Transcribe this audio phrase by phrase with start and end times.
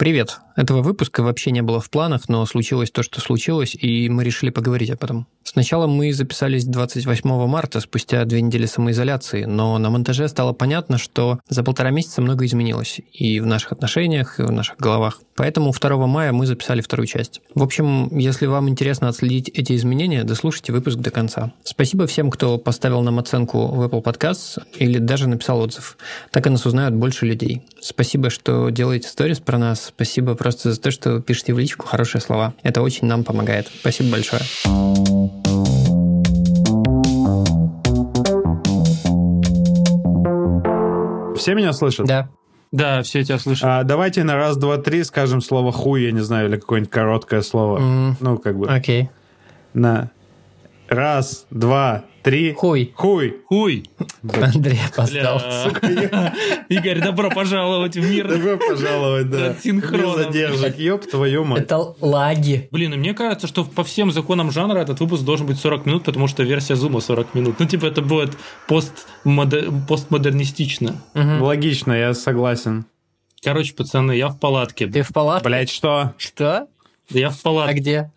[0.00, 0.40] Привет.
[0.56, 4.48] Этого выпуска вообще не было в планах, но случилось то, что случилось, и мы решили
[4.48, 5.26] поговорить об этом.
[5.52, 11.40] Сначала мы записались 28 марта, спустя две недели самоизоляции, но на монтаже стало понятно, что
[11.48, 15.20] за полтора месяца много изменилось и в наших отношениях, и в наших головах.
[15.34, 17.40] Поэтому 2 мая мы записали вторую часть.
[17.56, 21.52] В общем, если вам интересно отследить эти изменения, дослушайте выпуск до конца.
[21.64, 25.98] Спасибо всем, кто поставил нам оценку в Apple Podcasts или даже написал отзыв.
[26.30, 27.62] Так и нас узнают больше людей.
[27.80, 32.20] Спасибо, что делаете сторис про нас, Спасибо просто за то, что пишете в личку хорошие
[32.20, 32.54] слова.
[32.62, 33.68] Это очень нам помогает.
[33.80, 34.42] Спасибо большое.
[41.36, 42.06] Все меня слышат?
[42.06, 42.28] Да.
[42.70, 43.64] Да, все тебя слышат.
[43.64, 47.42] А, давайте на раз, два, три скажем слово хуй, я не знаю, или какое-нибудь короткое
[47.42, 47.78] слово.
[47.78, 48.14] Mm.
[48.20, 48.68] Ну, как бы.
[48.68, 49.04] Окей.
[49.04, 49.08] Okay.
[49.72, 50.10] На
[50.90, 52.52] раз, два, три.
[52.52, 52.92] Хуй.
[52.94, 53.38] Хуй.
[53.46, 53.84] Хуй.
[54.22, 55.40] Андрей опоздал.
[56.68, 58.28] Игорь, добро пожаловать в мир.
[58.28, 59.54] Добро пожаловать, да.
[59.54, 60.16] Синхрон.
[60.16, 61.62] задержек, ёб твою мать.
[61.62, 62.68] Это лаги.
[62.70, 66.26] Блин, мне кажется, что по всем законам жанра этот выпуск должен быть 40 минут, потому
[66.26, 67.56] что версия зума 40 минут.
[67.58, 68.36] Ну, типа, это будет
[68.68, 70.96] постмодернистично.
[71.14, 72.84] Логично, я согласен.
[73.42, 74.86] Короче, пацаны, я в палатке.
[74.86, 75.48] Ты в палатке?
[75.48, 76.12] Блять, что?
[76.18, 76.68] Что?
[77.08, 77.70] Я в палатке.
[77.70, 78.12] А где?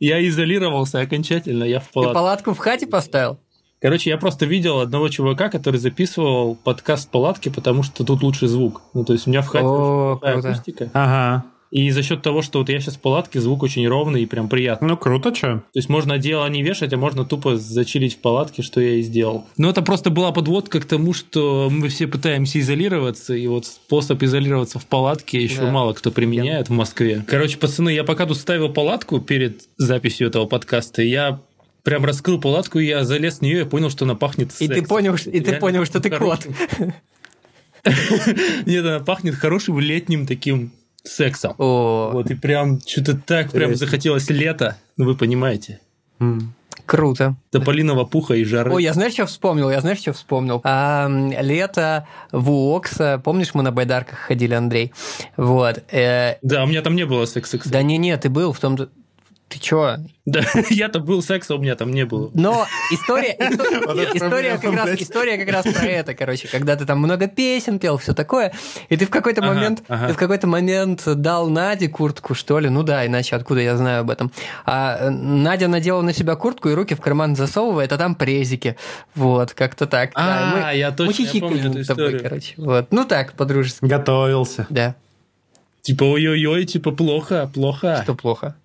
[0.00, 2.10] Я изолировался окончательно, я в палатке.
[2.10, 3.38] Ты палатку в хате поставил?
[3.80, 8.48] Короче, я просто видел одного чувака, который записывал подкаст в палатке, потому что тут лучший
[8.48, 8.82] звук.
[8.94, 10.90] Ну, то есть у меня в хате О, акустика.
[10.94, 11.44] Ага.
[11.76, 14.48] И за счет того, что вот я сейчас в палатке, звук очень ровный и прям
[14.48, 14.88] приятный.
[14.88, 15.56] Ну, круто, что?
[15.56, 19.02] То есть можно одеяло не вешать, а можно тупо зачилить в палатке, что я и
[19.02, 19.44] сделал.
[19.58, 24.22] Но это просто была подводка к тому, что мы все пытаемся изолироваться, и вот способ
[24.22, 25.70] изолироваться в палатке еще да.
[25.70, 27.22] мало кто применяет в Москве.
[27.28, 31.42] Короче, пацаны, я пока тут ставил палатку перед записью этого подкаста, я
[31.82, 34.78] прям раскрыл палатку, и я залез в нее и понял, что она пахнет сексом.
[34.78, 36.40] И ты понял, и ты понял, что ты кот.
[38.64, 40.72] Нет, она пахнет хорошим летним таким
[41.06, 41.54] сексом.
[41.58, 42.10] О.
[42.12, 45.80] Вот, и прям что-то так прям захотелось лето, ну вы понимаете.
[46.84, 47.34] Круто.
[47.50, 48.72] Тополиного пуха и жары.
[48.72, 49.70] Ой, я знаешь, что вспомнил?
[49.70, 50.60] Я знаешь, что вспомнил?
[50.62, 53.20] А, лето в УОКСа.
[53.24, 54.92] Помнишь, мы на байдарках ходили, Андрей?
[55.36, 55.82] Вот.
[55.90, 56.36] Э...
[56.42, 57.58] Да, у меня там не было секса.
[57.64, 58.78] Да не-не, ты был в том...
[59.48, 59.98] Ты чё?
[60.24, 60.40] Да,
[60.70, 62.30] я-то был секса, у меня там не было.
[62.34, 63.32] Но история,
[64.14, 67.96] история, как раз, история как раз про это, короче, когда ты там много песен пел,
[67.96, 68.52] все такое,
[68.88, 70.08] и ты в какой-то ага, момент, ага.
[70.08, 74.00] ты в какой-то момент дал Наде куртку, что ли, ну да, иначе откуда я знаю
[74.00, 74.32] об этом.
[74.64, 78.76] А Надя надела на себя куртку и руки в карман засовывает, а там презики,
[79.14, 80.10] вот, как-то так.
[80.14, 82.10] А, да, мы, я точно мы помню эту историю.
[82.10, 83.84] Тобой, короче, вот, ну так, по-дружески.
[83.84, 84.66] Готовился.
[84.70, 84.96] Да.
[85.82, 88.00] Типа, ой-ой-ой, типа, плохо, плохо.
[88.02, 88.56] Что плохо?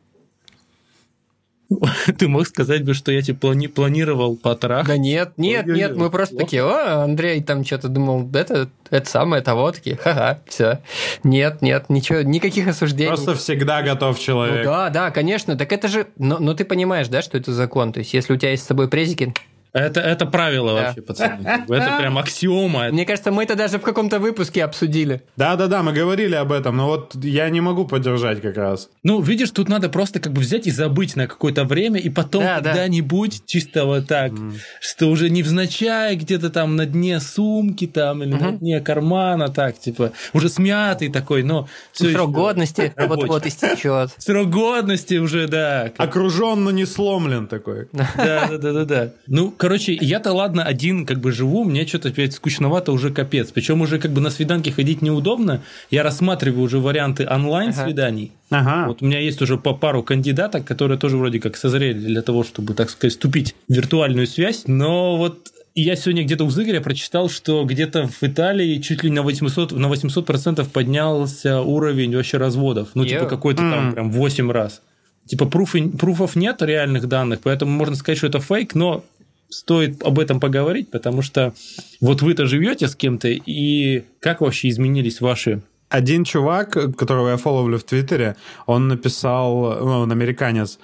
[2.18, 4.88] Ты мог сказать бы, что я тебе плани планировал потрах?
[4.88, 6.46] Да нет, нет, Ой, нет, мы просто Плохо.
[6.46, 10.80] такие, о, Андрей там что-то думал, это, это самое того, такие, ха-ха, все.
[11.24, 13.10] Нет, нет, ничего, никаких осуждений.
[13.10, 14.66] Просто всегда готов человек.
[14.66, 17.94] Ну, да, да, конечно, так это же, но, но ты понимаешь, да, что это закон,
[17.94, 19.34] то есть если у тебя есть с собой презики,
[19.74, 20.84] это, это правило да.
[20.84, 21.48] вообще, пацаны.
[21.70, 22.90] Это прям аксиома.
[22.90, 25.24] Мне кажется, мы это даже в каком-то выпуске обсудили.
[25.38, 28.90] Да-да-да, мы говорили об этом, но вот я не могу поддержать как раз.
[29.04, 32.44] Ну, видишь, тут надо просто как бы взять и забыть на какое-то время, и потом
[32.44, 33.44] да, когда-нибудь да.
[33.46, 34.56] чисто вот так, mm.
[34.82, 38.52] что уже невзначай где-то там на дне сумки там или mm-hmm.
[38.52, 41.70] на дне кармана, так, типа, уже смятый такой, но...
[41.94, 44.12] Все Срок годности вот-вот истечет.
[44.18, 45.92] Срок годности уже, да.
[45.98, 47.88] Окружен, но не сломлен такой.
[47.94, 49.14] Да-да-да-да.
[49.28, 53.52] Ну, Короче, я-то ладно один как бы живу, мне что-то опять скучновато уже капец.
[53.52, 55.62] Причем уже как бы на свиданки ходить неудобно.
[55.92, 58.32] Я рассматриваю уже варианты онлайн-свиданий.
[58.50, 58.88] Ага.
[58.88, 62.44] Вот у меня есть уже по пару кандидаток, которые тоже вроде как созрели для того,
[62.44, 64.64] чтобы, так сказать, вступить в виртуальную связь.
[64.66, 69.22] Но вот я сегодня где-то у Зыгоря прочитал, что где-то в Италии чуть ли на
[69.22, 72.90] 800, на 800% поднялся уровень вообще разводов.
[72.96, 73.70] Ну, типа какой-то mm.
[73.70, 74.82] там прям 8 раз.
[75.28, 79.06] Типа пруф, пруфов нет реальных данных, поэтому можно сказать, что это фейк, но
[79.52, 81.54] стоит об этом поговорить, потому что
[82.00, 87.78] вот вы-то живете с кем-то, и как вообще изменились ваши один чувак, которого я фолловлю
[87.78, 90.80] в Твиттере, он написал, ну, он американец,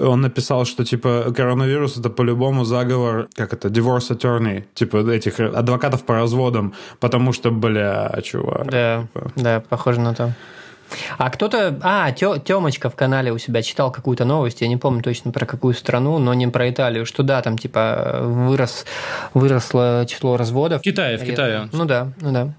[0.00, 6.04] он написал, что, типа, коронавирус— это по-любому заговор, как это, divorce attorney, типа, этих адвокатов
[6.04, 8.70] по разводам, потому что, бля, чувак.
[8.70, 9.32] Да, типа.
[9.36, 10.34] да, похоже на то.
[11.18, 11.78] А кто-то...
[11.82, 15.74] А, Тёмочка в канале у себя читал какую-то новость, я не помню точно про какую
[15.74, 18.84] страну, но не про Италию, что да, там типа вырос,
[19.34, 20.80] выросло число разводов.
[20.80, 21.68] В Китае, в Китае.
[21.72, 22.54] Ну да, ну да.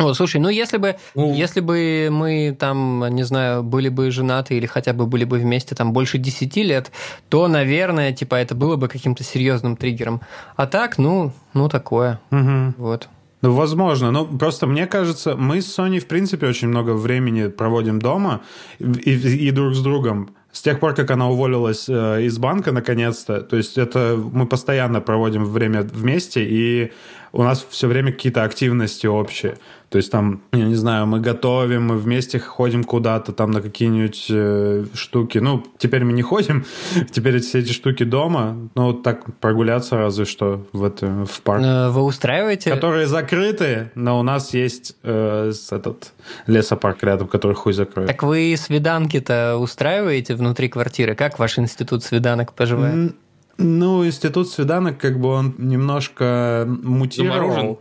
[0.00, 4.54] Вот, слушай, ну если бы, ну, если бы мы там, не знаю, были бы женаты
[4.54, 6.90] или хотя бы были бы вместе там больше 10 лет,
[7.28, 10.22] то, наверное, типа это было бы каким-то серьезным триггером.
[10.56, 12.18] А так, ну, ну такое.
[12.30, 12.74] Угу.
[12.78, 13.08] Вот.
[13.42, 14.10] Ну, возможно.
[14.10, 18.42] Но просто мне кажется, мы с Sony, в принципе, очень много времени проводим дома
[18.78, 20.30] и, и друг с другом.
[20.52, 25.00] С тех пор, как она уволилась э, из банка, наконец-то, то есть это мы постоянно
[25.00, 26.92] проводим время вместе, и
[27.32, 29.58] у нас все время какие-то активности общие.
[29.90, 34.26] То есть там, я не знаю, мы готовим, мы вместе ходим куда-то там на какие-нибудь
[34.30, 35.38] э, штуки.
[35.38, 36.64] Ну, теперь мы не ходим,
[37.10, 38.56] теперь все эти штуки дома.
[38.76, 41.62] Ну, вот так прогуляться разве что в, это, в парк.
[41.64, 42.70] Э, вы устраиваете?
[42.70, 46.12] Которые закрыты, но у нас есть э, этот
[46.46, 48.06] лесопарк рядом, который хуй закроет.
[48.06, 51.16] Так вы свиданки-то устраиваете внутри квартиры?
[51.16, 53.16] Как ваш институт свиданок поживает?
[53.58, 57.50] Ну, институт свиданок, как бы он немножко мутировал.
[57.50, 57.76] Заморожен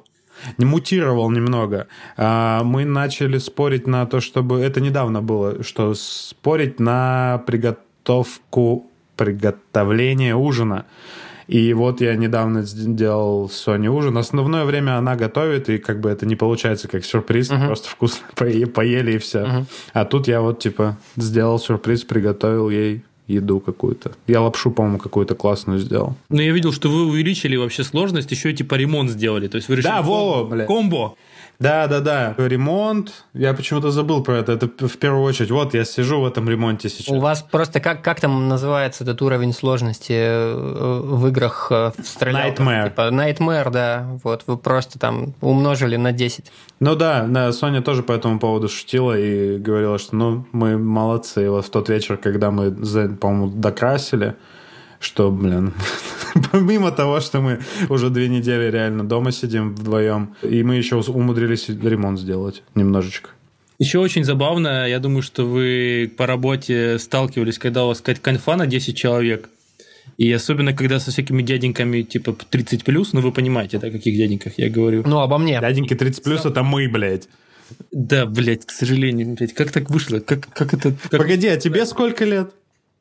[0.57, 1.87] мутировал немного.
[2.17, 4.59] А, мы начали спорить на то, чтобы...
[4.59, 10.85] Это недавно было, что спорить на приготовку, приготовление ужина.
[11.49, 14.15] И вот я недавно сделал Соне ужин.
[14.19, 17.65] Основное время она готовит, и как бы это не получается как сюрприз, uh-huh.
[17.65, 19.39] просто вкусно поели и все.
[19.39, 19.65] Uh-huh.
[19.93, 23.03] А тут я вот типа сделал сюрприз, приготовил ей
[23.33, 24.11] еду какую-то.
[24.27, 26.15] Я лапшу, по-моему, какую-то классную сделал.
[26.29, 29.47] Ну, я видел, что вы увеличили вообще сложность, еще и типа ремонт сделали.
[29.47, 30.65] То есть вы решили да, Вова, бля.
[30.65, 31.15] комбо.
[31.59, 32.35] Да, да, да.
[32.37, 33.25] Ремонт.
[33.33, 34.53] Я почему-то забыл про это.
[34.53, 35.51] Это в первую очередь.
[35.51, 37.09] Вот я сижу в этом ремонте сейчас.
[37.09, 42.07] У вас просто как, как там называется этот уровень сложности э, в играх э, в
[42.07, 42.65] стрелялках?
[42.65, 42.89] Nightmare.
[42.89, 44.07] Типа Nightmare, да.
[44.23, 46.49] Вот вы просто там умножили на 10.
[46.79, 51.43] Ну да, да, Соня тоже по этому поводу шутила и говорила, что ну мы молодцы.
[51.43, 54.35] И вот в тот вечер, когда мы, по-моему, докрасили,
[54.99, 55.73] что, блин,
[56.51, 57.59] помимо того, что мы
[57.89, 63.29] уже две недели реально дома сидим вдвоем, и мы еще умудрились ремонт сделать немножечко.
[63.79, 68.57] Еще очень забавно, я думаю, что вы по работе сталкивались, когда у вас сказать, конфа
[68.57, 69.49] на 10 человек,
[70.17, 74.17] и особенно, когда со всякими дяденьками, типа, 30 плюс, ну, вы понимаете, да, о каких
[74.17, 75.03] дяденьках я говорю.
[75.05, 75.57] Ну, обо мне.
[75.61, 77.29] Дяденьки 30 плюс это мы, блядь.
[77.93, 80.19] Да, блядь, к сожалению, блядь, как так вышло?
[80.19, 80.93] Как, как это...
[81.09, 81.21] Как...
[81.21, 82.51] Погоди, а тебе сколько лет?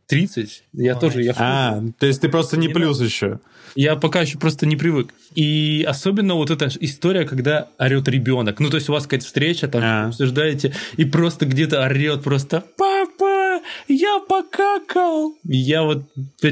[0.09, 0.65] 30.
[0.73, 1.01] Я Ой.
[1.01, 1.23] тоже...
[1.23, 3.41] Я а, то есть ты просто не, плюс еще.
[3.75, 5.13] Я пока еще просто не привык.
[5.35, 8.59] И особенно вот эта история, когда орет ребенок.
[8.59, 10.07] Ну, то есть у вас какая-то встреча, там а.
[10.07, 16.05] обсуждаете, и просто где-то орет просто «Папа, я покакал!» Я вот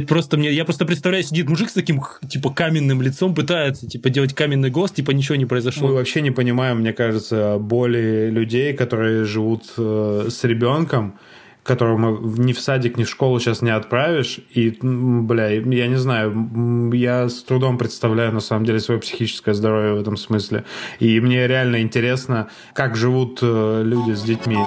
[0.06, 0.52] просто мне...
[0.52, 4.93] Я просто представляю, сидит мужик с таким, типа, каменным лицом, пытается, типа, делать каменный голос,
[4.93, 5.88] типа, ничего не произошло.
[5.88, 11.19] Мы вообще не понимаем, мне кажется, боли людей, которые живут э, с ребенком,
[11.66, 14.40] которого ни в садик, ни в школу сейчас не отправишь.
[14.50, 19.94] И, бля, я не знаю, я с трудом представляю, на самом деле, свое психическое здоровье
[19.94, 20.64] в этом смысле.
[21.00, 24.58] И мне реально интересно, как живут э, люди с детьми.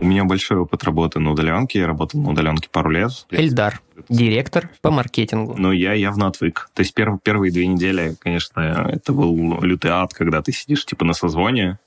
[0.00, 1.78] У меня большой опыт работы на удаленке.
[1.78, 3.12] Я работал на удаленке пару лет.
[3.30, 5.54] Эльдар, директор по маркетингу.
[5.56, 6.70] Ну, я явно отвык.
[6.74, 11.04] То есть перв, первые две недели, конечно, это был лютый ад, когда ты сидишь типа
[11.04, 11.78] на созвоне,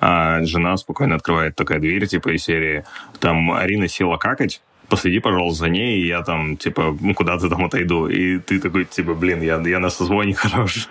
[0.00, 2.84] а жена спокойно открывает такая дверь, типа, из серии,
[3.20, 7.64] там, Арина села какать, последи, пожалуйста, за ней, и я там, типа, ну, куда-то там
[7.64, 8.06] отойду.
[8.06, 10.88] И ты такой, типа, блин, я, я на созвоне хорош.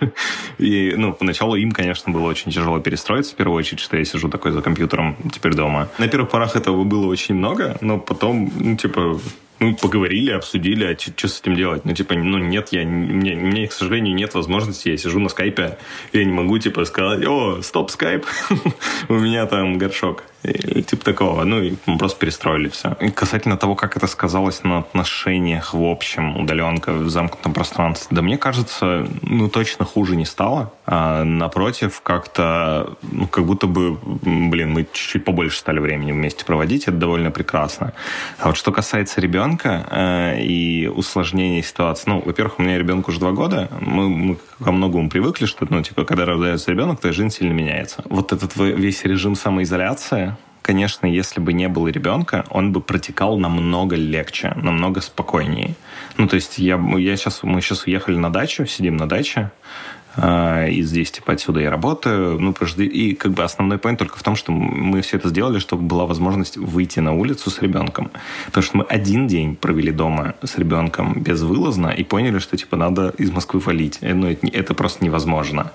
[0.58, 4.28] И, ну, поначалу им, конечно, было очень тяжело перестроиться, в первую очередь, что я сижу
[4.28, 5.88] такой за компьютером теперь дома.
[5.98, 9.18] На первых порах этого было очень много, но потом, ну, типа,
[9.60, 11.84] ну, поговорили, обсудили, а что с этим делать?
[11.84, 15.78] Ну, типа, ну, нет, я, мне, мне, к сожалению, нет возможности, я сижу на скайпе,
[16.12, 18.26] я не могу, типа, сказать, о, стоп, скайп,
[19.08, 20.24] у меня там горшок.
[20.44, 21.44] Типа такого.
[21.44, 22.96] Ну, и мы просто перестроили все.
[23.00, 28.20] И касательно того, как это сказалось на отношениях в общем, удаленка в замкнутом пространстве, да
[28.20, 30.72] мне кажется, ну, точно хуже не стало.
[30.84, 36.82] А, напротив, как-то, ну, как будто бы, блин, мы чуть-чуть побольше стали времени вместе проводить,
[36.82, 37.94] это довольно прекрасно.
[38.38, 43.20] А вот что касается ребенка э, и усложнения ситуации, ну, во-первых, у меня ребенку уже
[43.20, 47.30] два года, мы, мы ко многому привыкли, что, ну, типа, когда рождается ребенок, то жизнь
[47.30, 48.02] сильно меняется.
[48.08, 53.96] Вот этот весь режим самоизоляции, конечно, если бы не было ребенка, он бы протекал намного
[53.96, 55.74] легче, намного спокойнее.
[56.16, 59.50] Ну, то есть я, я сейчас, мы сейчас уехали на дачу, сидим на даче,
[60.16, 62.38] и здесь, типа, отсюда я работаю.
[62.38, 65.82] Ну, и как бы основной point только в том, что мы все это сделали, чтобы
[65.82, 68.10] была возможность выйти на улицу с ребенком.
[68.46, 73.14] Потому что мы один день провели дома с ребенком безвылазно и поняли, что, типа, надо
[73.18, 73.98] из Москвы валить.
[74.00, 75.72] Э, ну, это, это просто невозможно.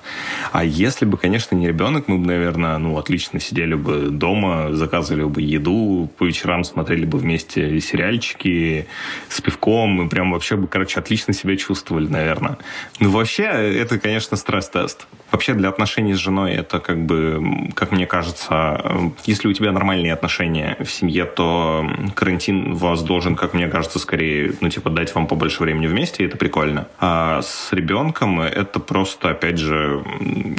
[0.51, 5.23] А если бы, конечно, не ребенок, мы бы, наверное, ну, отлично сидели бы дома, заказывали
[5.23, 8.87] бы еду, по вечерам смотрели бы вместе сериальчики
[9.29, 12.57] с пивком, мы прям вообще бы, короче, отлично себя чувствовали, наверное.
[12.99, 15.07] Ну, вообще, это, конечно, конечно, стресс-тест.
[15.31, 18.81] Вообще для отношений с женой это как бы, как мне кажется,
[19.25, 24.53] если у тебя нормальные отношения в семье, то карантин вас должен, как мне кажется, скорее,
[24.61, 26.87] ну, типа, дать вам побольше времени вместе, и это прикольно.
[26.99, 30.03] А с ребенком это просто, опять же,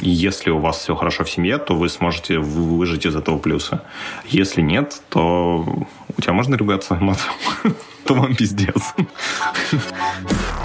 [0.01, 3.83] если у вас все хорошо в семье, то вы сможете выжить из этого плюса.
[4.25, 5.65] Если нет, то
[6.17, 7.33] у тебя можно ругаться матом?
[8.05, 8.93] то вам пиздец.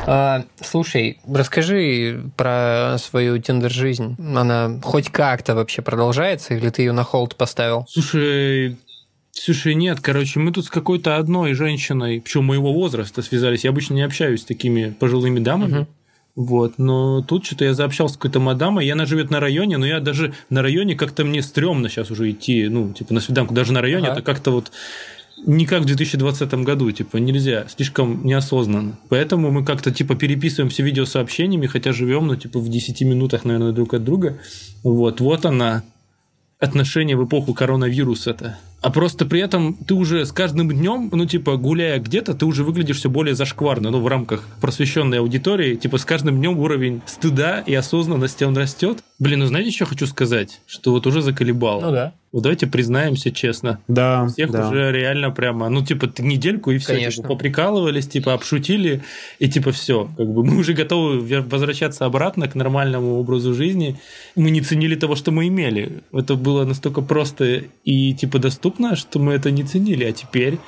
[0.06, 4.16] А, слушай, расскажи про свою тиндер-жизнь.
[4.18, 7.86] Она хоть как-то вообще продолжается, или ты ее на холд поставил?
[7.88, 8.76] Слушай,
[9.38, 13.64] Слушай, нет, короче, мы тут с какой-то одной женщиной, причем моего возраста, связались.
[13.64, 15.80] Я обычно не общаюсь с такими пожилыми дамами.
[15.80, 15.86] Угу.
[16.36, 19.86] Вот, но тут что-то я заобщался с какой-то мадамой, и она живет на районе, но
[19.86, 23.72] я даже на районе как-то мне стрёмно сейчас уже идти, ну, типа на свиданку, даже
[23.72, 24.14] на районе, ага.
[24.16, 24.70] это как-то вот
[25.44, 28.98] не как в 2020 году, типа, нельзя, слишком неосознанно.
[29.08, 33.94] Поэтому мы как-то, типа, переписываемся видеосообщениями, хотя живем, ну, типа, в 10 минутах, наверное, друг
[33.94, 34.38] от друга.
[34.82, 35.82] Вот, вот она,
[36.58, 38.58] отношение в эпоху коронавируса-то.
[38.82, 42.62] А просто при этом ты уже с каждым днем, ну, типа, гуляя где-то, ты уже
[42.62, 45.74] выглядишь все более зашкварно, ну, в рамках просвещенной аудитории.
[45.74, 49.02] Типа, с каждым днем уровень стыда и осознанности он растет.
[49.18, 50.60] Блин, ну, знаете, что хочу сказать?
[50.66, 51.80] Что вот уже заколебал.
[51.80, 52.12] Ну, да.
[52.32, 53.80] Вот давайте признаемся честно.
[53.88, 54.26] Да.
[54.26, 54.68] Всех да.
[54.68, 56.88] уже реально прямо, ну, типа, недельку и все.
[56.88, 57.22] Типа, Конечно.
[57.22, 59.02] Типа, поприкалывались, типа, обшутили,
[59.38, 60.10] и типа все.
[60.16, 63.98] Как бы мы уже готовы возвращаться обратно к нормальному образу жизни.
[64.34, 66.02] Мы не ценили того, что мы имели.
[66.12, 70.04] Это было настолько просто и, типа, доступно, что мы это не ценили.
[70.04, 70.58] А теперь,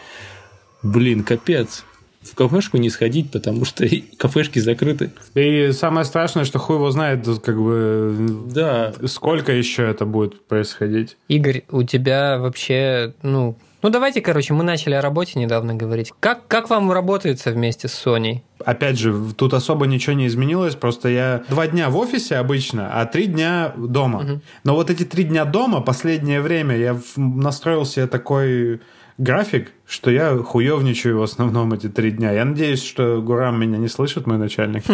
[0.83, 1.85] блин, капец
[2.31, 5.11] в кафешку не сходить, потому что кафешки закрыты.
[5.35, 8.15] И самое страшное, что хуй его знает, как бы,
[8.53, 8.93] да.
[9.07, 11.17] сколько еще это будет происходить.
[11.29, 16.13] Игорь, у тебя вообще, ну, ну давайте, короче, мы начали о работе недавно говорить.
[16.19, 18.43] Как, как вам работается вместе с Соней?
[18.65, 23.07] Опять же, тут особо ничего не изменилось, просто я два дня в офисе обычно, а
[23.07, 24.21] три дня дома.
[24.21, 24.41] Угу.
[24.65, 28.81] Но вот эти три дня дома, последнее время, я настроил себе такой
[29.19, 32.33] график, что я хуевничаю в основном эти три дня.
[32.33, 34.85] Я надеюсь, что Гурам меня не слышит, мой начальник.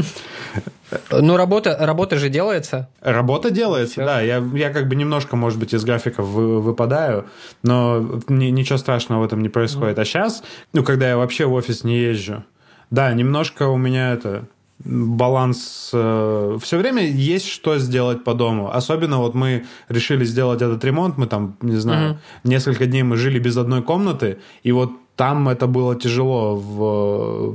[1.11, 2.89] Ну, работа, работа же делается.
[3.01, 4.21] Работа делается, да.
[4.21, 7.27] Я, я как бы немножко, может быть, из графиков выпадаю,
[7.63, 9.99] но ничего страшного в этом не происходит.
[9.99, 12.45] А сейчас, ну, когда я вообще в офис не езжу,
[12.91, 14.47] да, немножко у меня это
[14.79, 15.91] баланс.
[15.93, 18.71] Э, все время есть что сделать по дому.
[18.75, 22.19] Особенно вот мы решили сделать этот ремонт, мы там, не знаю, угу.
[22.45, 27.55] несколько дней мы жили без одной комнаты, и вот там это было тяжело в,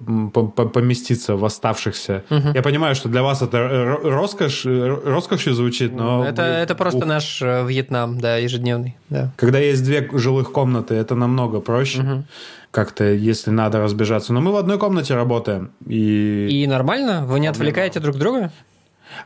[0.54, 2.24] поместиться в оставшихся.
[2.30, 2.50] Угу.
[2.54, 6.26] Я понимаю, что для вас это роскошь, роскошью звучит, но...
[6.26, 7.06] Это, это просто ух.
[7.06, 8.96] наш э, Вьетнам, да, ежедневный.
[9.10, 9.34] Да.
[9.36, 12.02] Когда есть две жилых комнаты, это намного проще.
[12.02, 12.24] Угу
[12.72, 14.34] как-то, если надо разбежаться.
[14.34, 15.72] Но мы в одной комнате работаем.
[15.88, 17.26] И, и нормально?
[17.26, 18.52] Вы не отвлекаете друг друга?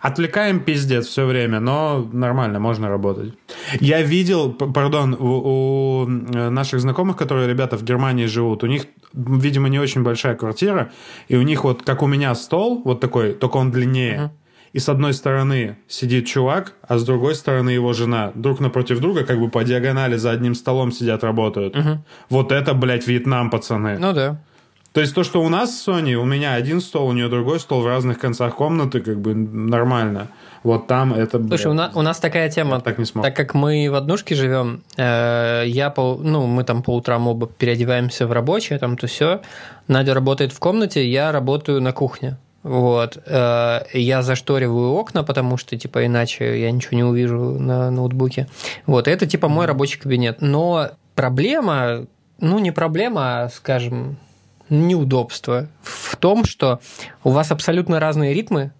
[0.02, 3.34] Отвлекаем пиздец все время, но нормально, можно работать.
[3.82, 9.68] Я видел, пардон, у, у наших знакомых, которые ребята в Германии живут, у них, видимо,
[9.68, 10.92] не очень большая квартира,
[11.28, 14.18] и у них вот, как у меня, стол вот такой, только он длиннее.
[14.18, 14.43] Uh-huh
[14.74, 18.32] и с одной стороны сидит чувак, а с другой стороны его жена.
[18.34, 21.76] Друг напротив друга, как бы по диагонали за одним столом сидят, работают.
[21.76, 22.04] Угу.
[22.30, 23.98] Вот это, блядь, Вьетнам, пацаны.
[24.00, 24.42] Ну да.
[24.94, 27.60] То есть то, что у нас с Соней, у меня один стол, у нее другой
[27.60, 30.28] стол в разных концах комнаты, как бы нормально.
[30.62, 31.44] Вот там это...
[31.48, 33.26] Слушай, у нас, у нас такая тема, так, не смог.
[33.26, 37.48] так как мы в однушке живем, э, я по, ну, мы там по утрам оба
[37.48, 39.42] переодеваемся в рабочее, там то все.
[39.88, 42.38] Надя работает в комнате, я работаю на кухне.
[42.64, 43.18] Вот.
[43.26, 48.48] Э, я зашториваю окна, потому что, типа, иначе я ничего не увижу на ноутбуке.
[48.86, 49.08] Вот.
[49.08, 50.38] Это, типа, мой рабочий кабинет.
[50.40, 52.08] Но проблема,
[52.40, 54.18] ну, не проблема, а, скажем,
[54.70, 56.80] неудобство в том, что
[57.24, 58.72] у вас абсолютно разные ритмы,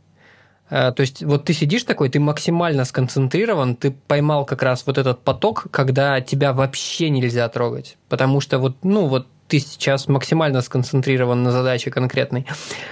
[0.70, 4.98] э, то есть вот ты сидишь такой, ты максимально сконцентрирован, ты поймал как раз вот
[4.98, 7.98] этот поток, когда тебя вообще нельзя трогать.
[8.10, 12.48] Потому что вот, ну вот ты сейчас максимально сконцентрирован на задаче конкретной.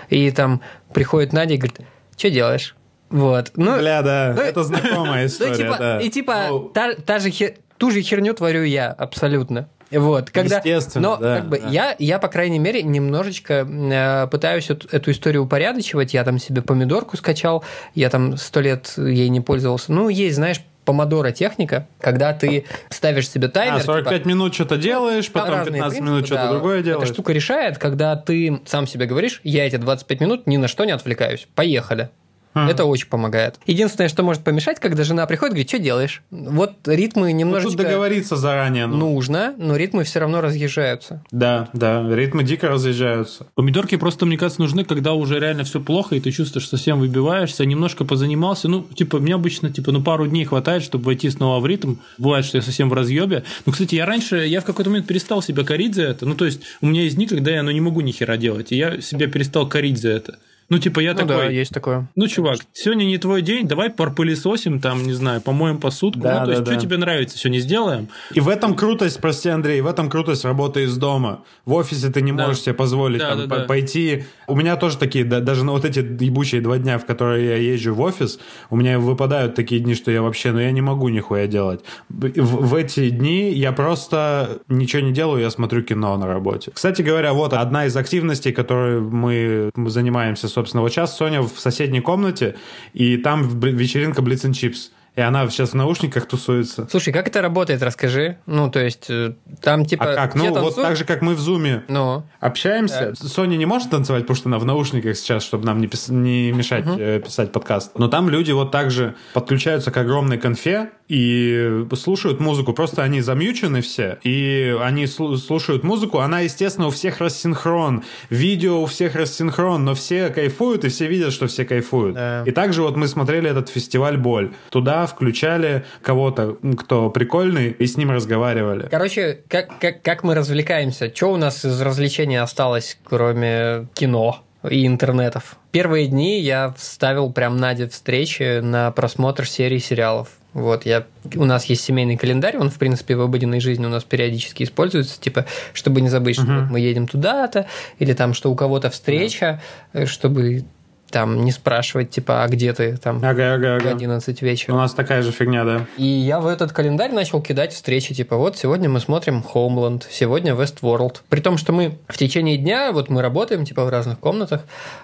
[0.10, 0.62] И там
[0.94, 1.80] приходит Надя и говорит,
[2.15, 2.75] что делаешь?
[3.10, 3.53] Вот.
[3.56, 6.00] Ну, Бля, да, ну, это знакомая ну, история, ну, типа, да.
[6.00, 9.70] И типа, ну, та, та же хер, ту же херню творю я, абсолютно.
[9.89, 11.68] Вот, когда, Естественно, но да, как бы да.
[11.68, 16.13] я, я, по крайней мере, немножечко э, пытаюсь эту, эту историю упорядочивать.
[16.13, 17.63] Я там себе помидорку скачал,
[17.96, 19.91] я там сто лет ей не пользовался.
[19.91, 23.77] Ну, есть, знаешь, помодора техника, когда ты ставишь себе таймер.
[23.77, 27.05] А, 45 типа, минут что-то делаешь, потом 15 принципы, минут что-то да, другое делаешь.
[27.05, 30.83] Эта штука решает, когда ты сам себе говоришь, я эти 25 минут ни на что
[30.83, 31.48] не отвлекаюсь.
[31.55, 32.10] Поехали.
[32.53, 32.70] А.
[32.70, 33.60] Это очень помогает.
[33.65, 36.22] Единственное, что может помешать, когда жена приходит, говорит, что делаешь?
[36.31, 37.72] Вот ритмы немножечко...
[37.72, 38.88] Ну, тут договориться заранее.
[38.88, 38.98] Ну.
[38.98, 41.24] Нужно, но ритмы все равно разъезжаются.
[41.31, 43.48] Да, да, ритмы дико разъезжаются.
[43.55, 47.65] Помидорки просто, мне кажется, нужны, когда уже реально все плохо, и ты чувствуешь, совсем выбиваешься,
[47.65, 48.67] немножко позанимался.
[48.67, 51.96] Ну, типа, мне обычно, типа, ну, пару дней хватает, чтобы войти снова в ритм.
[52.17, 53.43] Бывает, что я совсем в разъебе.
[53.65, 56.25] Ну, кстати, я раньше, я в какой-то момент перестал себя корить за это.
[56.25, 58.72] Ну, то есть, у меня есть дни, когда я, ну, не могу ни хера делать,
[58.72, 60.38] и я себя перестал корить за это.
[60.72, 61.36] Ну, типа, я ну, такой...
[61.36, 62.08] да, есть такое.
[62.16, 66.22] Ну, чувак, сегодня не твой день, давай порпылесосим, там, не знаю, помоем посудку.
[66.22, 66.72] Да, ну, то да, есть, да.
[66.72, 68.08] что тебе нравится, сегодня сделаем.
[68.34, 71.44] И в этом крутость, прости, Андрей, в этом крутость работы из дома.
[71.66, 72.48] В офисе ты не да.
[72.48, 73.63] можешь себе позволить да, там, да, да.
[73.66, 74.24] пойти...
[74.48, 77.58] У меня тоже такие, да, даже на вот эти ебучие два дня, в которые я
[77.58, 81.10] езжу в офис, у меня выпадают такие дни, что я вообще, ну, я не могу
[81.10, 81.82] нихуя делать.
[82.08, 86.72] В, в эти дни я просто ничего не делаю, я смотрю кино на работе.
[86.74, 92.01] Кстати говоря, вот одна из активностей, которой мы занимаемся, собственно, вот сейчас Соня в соседней
[92.01, 92.56] комнате,
[92.94, 94.91] и там вечеринка Blitz and Chips.
[95.15, 96.88] И она сейчас в наушниках тусуется.
[96.89, 98.38] Слушай, как это работает, расскажи.
[98.46, 100.13] Ну, то есть, э, там типа...
[100.13, 100.36] А как?
[100.36, 102.24] Ну, вот так же, как мы в Зуме ну.
[102.39, 103.13] общаемся.
[103.20, 103.27] Да.
[103.27, 106.08] Соня не может танцевать, потому что она в наушниках сейчас, чтобы нам не, пис...
[106.08, 106.98] не мешать угу.
[106.98, 107.91] писать подкаст.
[107.98, 112.72] Но там люди вот так же подключаются к огромной конфе, и слушают музыку.
[112.72, 116.20] Просто они замьючены все, и они слушают музыку.
[116.20, 118.06] Она, естественно, у всех рассинхрон.
[118.30, 122.15] Видео у всех рассинхрон, но все кайфуют, и все видят, что все кайфуют.
[122.15, 122.44] Да.
[122.46, 124.53] И также вот мы смотрели этот фестиваль «Боль».
[124.70, 128.88] Туда включали кого-то, кто прикольный, и с ним разговаривали.
[128.89, 131.13] Короче, как, как, как мы развлекаемся?
[131.13, 134.43] Что у нас из развлечений осталось, кроме кино?
[134.70, 135.58] и интернетов.
[135.72, 140.29] Первые дни я вставил прям на встречи на просмотр серии сериалов.
[140.53, 141.05] Вот, я,
[141.36, 145.20] у нас есть семейный календарь, он, в принципе, в обыденной жизни у нас периодически используется,
[145.20, 146.67] типа, чтобы не забыть, что uh-huh.
[146.70, 147.67] мы едем туда-то,
[148.00, 149.62] или там, что у кого-то встреча,
[149.93, 150.08] uh-huh.
[150.08, 150.65] чтобы
[151.12, 153.89] там не спрашивать, типа, а где ты там ага, ага, ага.
[153.89, 154.74] в 11 вечера.
[154.74, 155.86] У нас такая же фигня, да.
[155.98, 160.53] И я в этот календарь начал кидать встречи, типа, вот сегодня мы смотрим Homeland, сегодня
[160.53, 161.18] Westworld.
[161.30, 164.62] При том, что мы в течение дня, вот мы работаем, типа, в разных комнатах,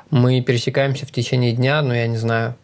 [0.09, 2.55] мы пересекаемся в течение дня, ну, я не знаю,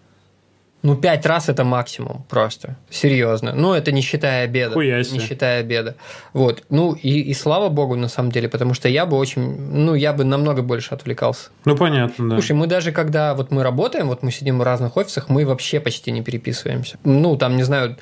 [0.83, 2.75] ну, пять раз это максимум просто.
[2.89, 3.53] Серьезно.
[3.55, 4.73] Ну, это не считая обеда.
[4.73, 5.13] Хуяси.
[5.13, 5.95] Не считая обеда.
[6.33, 6.63] Вот.
[6.69, 9.41] Ну, и, и слава богу, на самом деле, потому что я бы очень...
[9.41, 11.51] Ну, я бы намного больше отвлекался.
[11.63, 12.35] Ну, понятно, да.
[12.35, 15.79] Слушай, мы даже когда вот мы работаем, вот мы сидим в разных офисах, мы вообще
[15.79, 16.97] почти не переписываемся.
[17.05, 17.97] Ну, там, не знаю,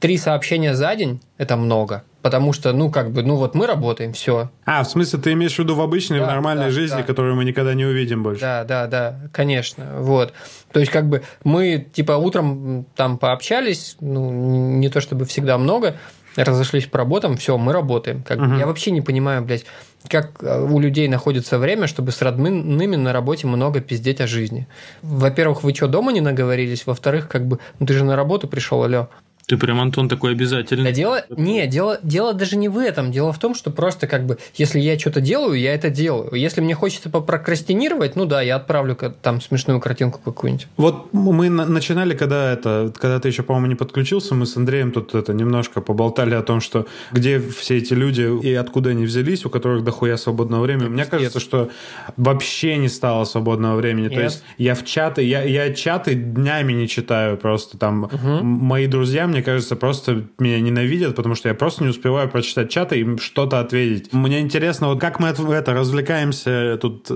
[0.00, 2.02] три сообщения за день– это много.
[2.26, 4.50] Потому что, ну, как бы, ну, вот мы работаем, все.
[4.64, 7.02] А, в смысле, ты имеешь в виду в обычной, да, в нормальной да, жизни, да.
[7.04, 8.40] которую мы никогда не увидим больше?
[8.40, 10.32] Да, да, да, конечно, вот.
[10.72, 15.98] То есть, как бы, мы, типа, утром там пообщались, ну, не то чтобы всегда много,
[16.34, 18.24] разошлись по работам, все, мы работаем.
[18.24, 18.54] Как угу.
[18.56, 19.64] Я вообще не понимаю, блядь,
[20.08, 24.66] как э, у людей находится время, чтобы с родными на работе много пиздеть о жизни.
[25.00, 26.86] Во-первых, вы что, дома не наговорились?
[26.86, 29.10] Во-вторых, как бы, ну ты же на работу пришел, алё.
[29.46, 30.84] Ты прям, Антон, такой обязательный.
[30.84, 33.12] Да дело, не, дело, дело даже не в этом.
[33.12, 36.34] Дело в том, что просто как бы, если я что-то делаю, я это делаю.
[36.34, 40.66] Если мне хочется попрокрастинировать, ну да, я отправлю там смешную картинку какую-нибудь.
[40.76, 45.14] Вот мы начинали, когда это, когда ты еще, по-моему, не подключился, мы с Андреем тут
[45.14, 49.50] это немножко поболтали о том, что где все эти люди и откуда они взялись, у
[49.50, 50.88] которых дохуя свободного времени.
[50.88, 51.70] Мне кажется, что
[52.16, 54.08] вообще не стало свободного времени.
[54.08, 54.14] Нет.
[54.14, 58.04] То есть я в чаты, я, я чаты днями не читаю просто там.
[58.04, 58.42] Угу.
[58.42, 63.00] Мои друзья мне кажется, просто меня ненавидят, потому что я просто не успеваю прочитать чаты
[63.00, 64.12] и что-то ответить.
[64.12, 67.10] Мне интересно, вот как мы это, это развлекаемся, тут,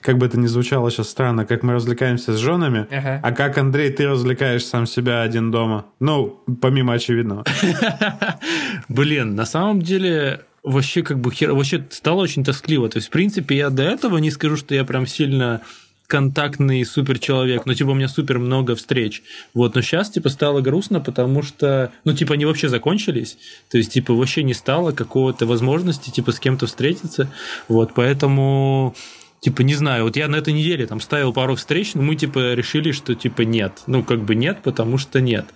[0.00, 3.20] как бы это ни звучало сейчас странно, как мы развлекаемся с женами, ага.
[3.22, 5.86] а как, Андрей, ты развлекаешь сам себя один дома?
[6.00, 7.44] Ну, помимо очевидного.
[8.88, 11.52] Блин, на самом деле вообще как бы хер...
[11.52, 12.88] вообще стало очень тоскливо.
[12.88, 15.62] То есть, в принципе, я до этого не скажу, что я прям сильно
[16.12, 19.22] контактный супер человек, ну, типа, у меня супер много встреч.
[19.54, 23.38] Вот, но сейчас, типа, стало грустно, потому что, ну, типа, они вообще закончились,
[23.70, 27.32] то есть, типа, вообще не стало какого-то возможности, типа, с кем-то встретиться,
[27.66, 28.94] вот, поэтому
[29.42, 32.54] типа, не знаю, вот я на этой неделе там ставил пару встреч, но мы, типа,
[32.54, 33.82] решили, что, типа, нет.
[33.88, 35.46] Ну, как бы нет, потому что нет.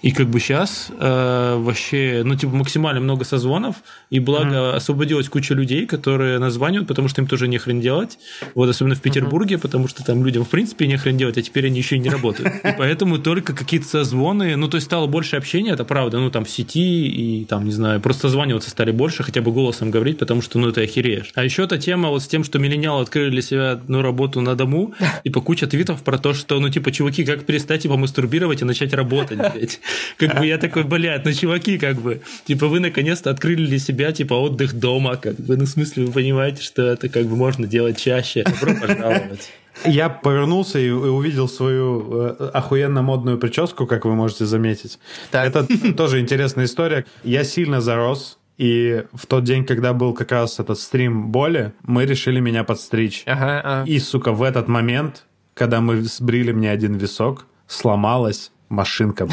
[0.00, 3.76] И как бы сейчас э, вообще, ну, типа, максимально много созвонов,
[4.08, 4.76] и благо mm-hmm.
[4.76, 8.18] освободилась куча людей, которые названивают, потому что им тоже не хрен делать.
[8.54, 9.60] Вот, особенно в Петербурге, mm-hmm.
[9.60, 12.08] потому что там людям, в принципе, не хрен делать, а теперь они еще и не
[12.08, 12.48] работают.
[12.64, 16.46] И поэтому только какие-то созвоны, ну, то есть стало больше общения, это правда, ну, там,
[16.46, 20.40] в сети, и там, не знаю, просто созваниваться стали больше, хотя бы голосом говорить, потому
[20.40, 21.30] что, ну, это охереешь.
[21.34, 24.54] А еще эта тема вот с тем, что миллениалы открыли для себя одну работу на
[24.54, 24.94] дому,
[25.24, 28.94] типа куча твитов про то, что, ну, типа, чуваки, как перестать, типа, мастурбировать и начать
[28.94, 29.80] работать, блядь.
[30.16, 34.12] Как бы я такой, блядь, ну, чуваки, как бы, типа, вы наконец-то открыли для себя,
[34.12, 37.66] типа, отдых дома, как бы, ну, в смысле, вы понимаете, что это, как бы, можно
[37.66, 38.44] делать чаще.
[38.44, 39.50] Добро пожаловать.
[39.84, 44.98] Я повернулся и увидел свою э, охуенно модную прическу, как вы можете заметить.
[45.30, 45.48] Так.
[45.48, 47.04] Это тоже интересная история.
[47.24, 52.04] Я сильно зарос, и в тот день, когда был как раз этот стрим боли, мы
[52.06, 53.24] решили меня подстричь.
[53.26, 53.90] Ага, ага.
[53.90, 59.28] И, сука, в этот момент, когда мы сбрили мне один висок, сломалась машинка.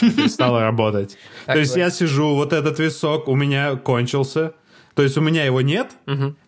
[0.00, 1.18] Перестала работать.
[1.46, 4.54] То есть я сижу, вот этот висок у меня кончился.
[4.94, 5.90] То есть у меня его нет,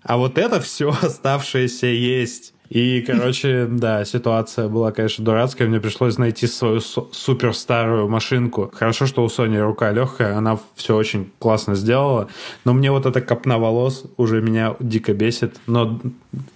[0.02, 2.54] а вот это все оставшееся есть.
[2.68, 5.68] И, короче, да, ситуация была, конечно, дурацкая.
[5.68, 8.70] Мне пришлось найти свою су- супер старую машинку.
[8.74, 12.28] Хорошо, что у Сони рука легкая, она все очень классно сделала.
[12.64, 15.56] Но мне вот эта копна волос уже меня дико бесит.
[15.66, 16.00] Но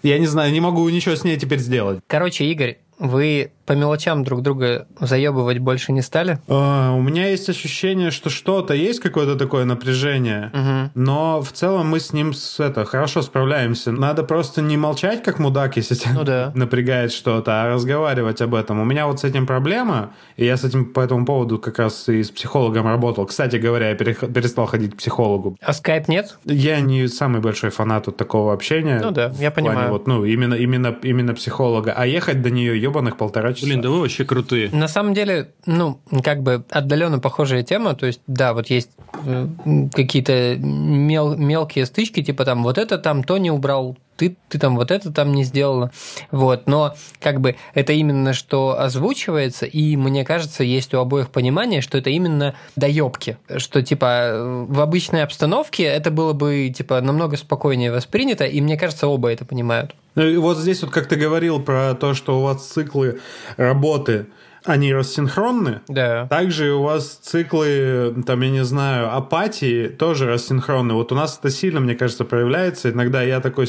[0.02, 2.00] я не знаю, не могу ничего с ней теперь сделать.
[2.06, 6.40] Короче, Игорь, вы по мелочам друг друга заебывать больше не стали?
[6.48, 10.90] А, у меня есть ощущение, что что-то есть какое-то такое напряжение, Мгм.
[10.96, 13.92] но в целом мы с ним с это хорошо справляемся.
[13.92, 16.50] Надо просто не молчать как мудак, если тебя Ну да.
[16.56, 18.80] напрягает что-то, а разговаривать об этом.
[18.80, 22.08] У меня вот с этим проблема, и я с этим по этому поводу как раз
[22.08, 23.24] и с психологом работал.
[23.24, 25.56] Кстати говоря, я перестал ходить к психологу.
[25.60, 26.36] А скайп нет?
[26.44, 29.00] Я не самый большой фанат вот такого общения.
[29.00, 29.92] Ну да, я В плане понимаю.
[29.92, 31.92] Вот, ну, именно, именно, именно психолога.
[31.96, 33.66] А ехать до нее ебаных полтора часа.
[33.66, 34.70] Блин, да вы вообще крутые.
[34.70, 37.94] На самом деле, ну, как бы отдаленно похожая тема.
[37.94, 38.90] То есть, да, вот есть
[39.24, 39.46] э,
[39.92, 44.76] какие-то мел- мелкие стычки, типа там вот это там то не убрал, ты, ты там
[44.76, 45.90] вот это там не сделала.
[46.30, 46.66] Вот.
[46.66, 51.96] Но как бы это именно что озвучивается, и мне кажется, есть у обоих понимание, что
[51.96, 53.38] это именно доебки.
[53.56, 59.08] Что типа в обычной обстановке это было бы типа намного спокойнее воспринято, и мне кажется,
[59.08, 59.94] оба это понимают.
[60.16, 63.20] Ну и вот здесь вот как ты говорил про то, что у вас циклы
[63.56, 64.26] работы,
[64.70, 65.80] они рассинхронны.
[65.88, 66.26] Да.
[66.28, 70.94] Также у вас циклы, там, я не знаю, апатии тоже рассинхронны.
[70.94, 72.90] Вот у нас это сильно, мне кажется, проявляется.
[72.90, 73.66] Иногда я такой,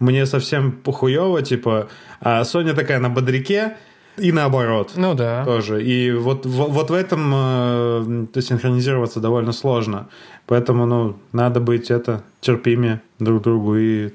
[0.00, 1.88] мне совсем похуево, типа,
[2.20, 3.76] а Соня такая на бодряке,
[4.16, 4.92] и наоборот.
[4.96, 5.44] Ну да.
[5.44, 5.82] Тоже.
[5.82, 10.08] И вот, в- вот в этом э, то синхронизироваться довольно сложно.
[10.46, 14.10] Поэтому, ну, надо быть это терпимее друг другу и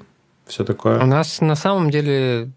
[0.46, 1.02] все такое.
[1.02, 2.50] У нас на самом деле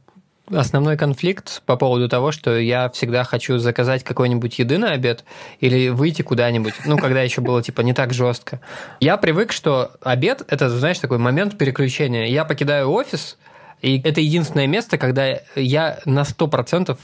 [0.51, 5.23] основной конфликт по поводу того, что я всегда хочу заказать какой-нибудь еды на обед
[5.59, 8.59] или выйти куда-нибудь, ну, когда еще было, типа, не так жестко.
[8.99, 12.25] Я привык, что обед– это, знаешь, такой момент переключения.
[12.27, 13.37] Я покидаю офис,
[13.81, 16.97] и это единственное место, когда я на 100%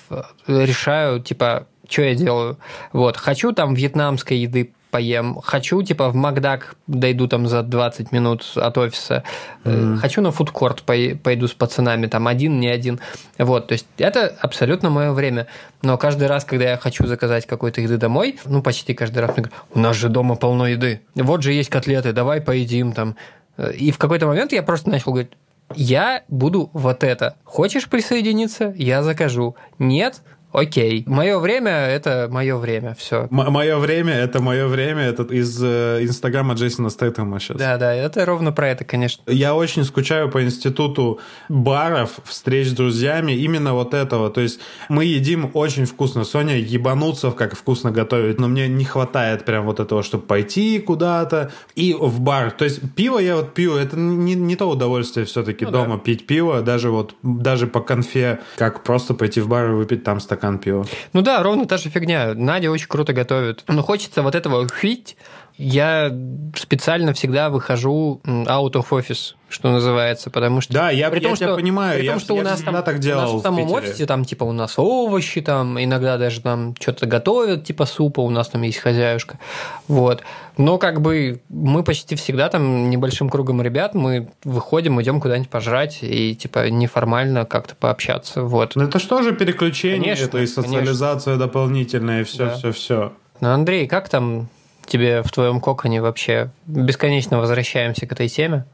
[0.48, 2.58] решаю, типа, что я делаю.
[2.94, 8.50] Вот, хочу там вьетнамской еды поем, хочу, типа, в Макдак дойду там за 20 минут
[8.56, 9.24] от офиса,
[9.66, 13.00] Э, хочу на фудкорт пой- пойду с пацанами, там, один, не один.
[13.38, 15.48] Вот, то есть это абсолютно мое время.
[15.82, 19.44] Но каждый раз, когда я хочу заказать какой-то еды домой, ну, почти каждый раз мне
[19.44, 23.16] говорят, у нас же дома полно еды, вот же есть котлеты, давай поедим там.
[23.58, 25.32] Э, И в какой-то момент я просто начал говорить,
[25.76, 27.36] я буду вот это.
[27.44, 28.74] Хочешь присоединиться?
[28.78, 29.56] Я закажу.
[29.80, 30.22] Нет?
[30.56, 31.04] Окей.
[31.06, 32.96] Мое время– это мое время.
[32.98, 33.28] Все.
[33.30, 35.02] Мое время это мое время.
[35.02, 37.58] Это из э, инстаграма Джейсона Стэйтема сейчас.
[37.58, 39.22] Да, да, это ровно про это, конечно.
[39.28, 44.30] Я очень скучаю по институту баров, встреч с друзьями, именно вот этого.
[44.30, 46.24] То есть мы едим очень вкусно.
[46.24, 51.52] Соня ебануться, как вкусно готовит, но мне не хватает прям вот этого, чтобы пойти куда-то
[51.76, 52.52] и в бар.
[52.52, 56.26] То есть пиво я вот пью, это не, не то удовольствие все-таки Ну дома пить
[56.28, 60.45] пиво, даже вот даже по конфе, как просто пойти в бар и выпить там стакан
[60.54, 60.86] пива.
[61.14, 62.34] Ну да, ровно та же фигня.
[62.34, 63.64] Надя очень круто готовит.
[63.68, 65.18] Но хочется вот этого хить.
[65.58, 66.12] Я
[66.56, 70.74] специально всегда выхожу out of office, что называется, потому что...
[70.74, 72.60] Да, я, При я том, тебя что- понимаю, При я, том, что я у нас
[72.62, 73.78] там, так у делал нас в самом Питере.
[73.88, 78.30] офисе там типа у нас овощи, там иногда даже там что-то готовят, типа супа, у
[78.30, 79.40] нас там есть хозяюшка.
[79.88, 80.24] Вот.
[80.58, 86.00] Но как бы мы почти всегда там небольшим кругом ребят, мы выходим, идем куда-нибудь пожрать
[86.02, 88.42] и типа неформально как-то пообщаться.
[88.44, 88.74] Вот.
[88.76, 92.56] Ну, это что же переключение, Конечно, это и социализация дополнительная, и все, Да.
[92.56, 93.14] все, все.
[93.40, 94.50] Ну, Андрей, как там
[94.86, 96.52] тебе в твоем коконе вообще?
[96.66, 98.66] Бесконечно возвращаемся к этой теме.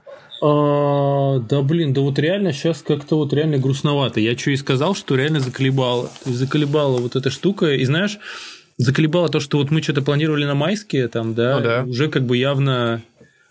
[0.44, 4.20] А, да блин, да вот реально сейчас как-то вот реально грустновато.
[4.20, 6.10] Я что и сказал, что реально заколебало.
[6.26, 7.74] Заколебала вот эта штука.
[7.74, 8.18] И знаешь,
[8.78, 11.84] заколебало то, что вот мы что-то планировали на майские, там, да, Ну да.
[11.84, 13.04] уже как бы явно,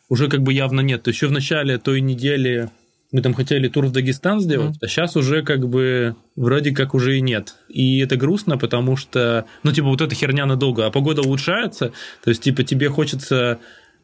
[0.09, 1.03] уже как бы явно нет.
[1.05, 2.71] То есть еще в начале той недели
[3.13, 7.19] мы там хотели тур в Дагестан сделать, а сейчас уже как бы вроде как уже
[7.19, 7.55] и нет.
[7.69, 11.93] И это грустно, потому что, ну, типа, вот эта херня надолго, а погода улучшается,
[12.23, 13.59] то есть, типа, тебе хочется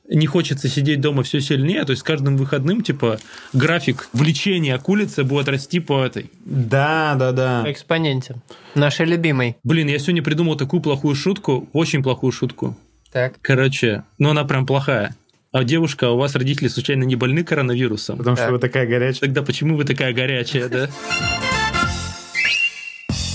[0.08, 3.18] не хочется сидеть дома все сильнее, то есть с каждым выходным, типа,
[3.52, 6.30] график влечения акулицы будет расти по этой.
[6.44, 7.62] Да, да, да.
[7.64, 8.36] По экспоненте.
[8.74, 9.56] Нашей любимой.
[9.64, 12.76] Блин, я сегодня придумал такую плохую шутку, очень плохую шутку.
[13.12, 13.34] Так.
[13.40, 15.14] Короче, ну она прям плохая.
[15.56, 18.18] А девушка, а у вас родители случайно не больны коронавирусом?
[18.18, 18.44] Потому Так.
[18.44, 19.20] что вы такая горячая.
[19.20, 20.90] Тогда почему вы такая горячая, да?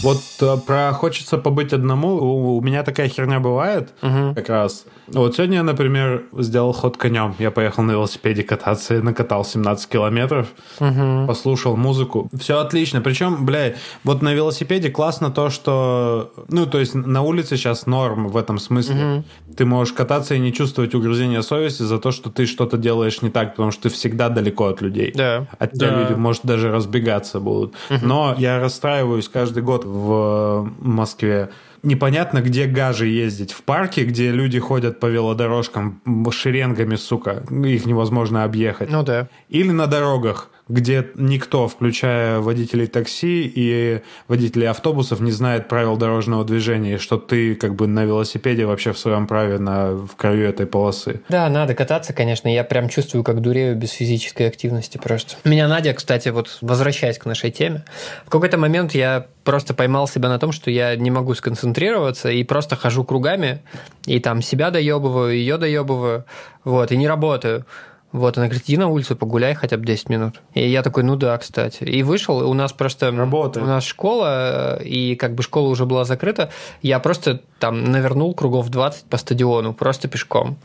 [0.03, 2.15] Вот э, про хочется побыть одному.
[2.15, 4.33] У, у меня такая херня бывает Мгм.
[4.35, 4.85] как раз.
[5.07, 7.35] Вот сегодня я, например, сделал ход конем.
[7.37, 10.47] Я поехал на велосипеде кататься и накатал 17 километров.
[10.79, 11.27] Мгм.
[11.27, 12.29] послушал музыку.
[12.39, 13.01] Все отлично.
[13.01, 16.31] Причем, бля, вот на велосипеде классно то, что...
[16.47, 19.23] Ну, то есть на улице сейчас норм в этом смысле.
[19.55, 23.29] Ты можешь кататься и не чувствовать угрызения совести за то, что ты что-то делаешь не
[23.29, 25.11] так, потому что ты всегда далеко от людей.
[25.13, 25.47] Да.
[25.59, 26.01] От тебя Да.
[26.01, 27.75] люди, может, даже разбегаться будут.
[28.01, 31.49] Но я расстраиваюсь каждый год в Москве.
[31.83, 33.51] Непонятно, где гажи ездить.
[33.51, 36.01] В парке, где люди ходят по велодорожкам
[36.31, 37.43] шеренгами, сука.
[37.49, 38.89] Их невозможно объехать.
[38.91, 39.27] Ну да.
[39.49, 46.45] Или на дорогах, где никто, включая водителей такси и водителей автобусов, не знает правил дорожного
[46.45, 50.65] движения, что ты как бы на велосипеде вообще в своем праве на, в краю этой
[50.65, 51.21] полосы.
[51.29, 52.47] Да, надо кататься, конечно.
[52.47, 55.35] Я прям чувствую, как дурею без физической активности просто.
[55.43, 57.83] Меня Надя, кстати, вот возвращаясь к нашей теме,
[58.25, 62.43] в какой-то момент я просто поймал себя на том, что я не могу сконцентрироваться и
[62.43, 63.61] просто хожу кругами,
[64.05, 66.25] и там себя доебываю, ее доебываю,
[66.63, 67.65] вот, и не работаю.
[68.11, 70.41] Вот, она говорит, иди на улицу, погуляй хотя бы 10 минут.
[70.53, 71.83] И я такой, ну да, кстати.
[71.83, 73.11] И вышел, у нас просто...
[73.11, 73.65] Работает.
[73.65, 76.51] У нас школа, э, и как бы школа уже была закрыта.
[76.81, 80.57] Я просто там навернул кругов 20 по стадиону, просто пешком.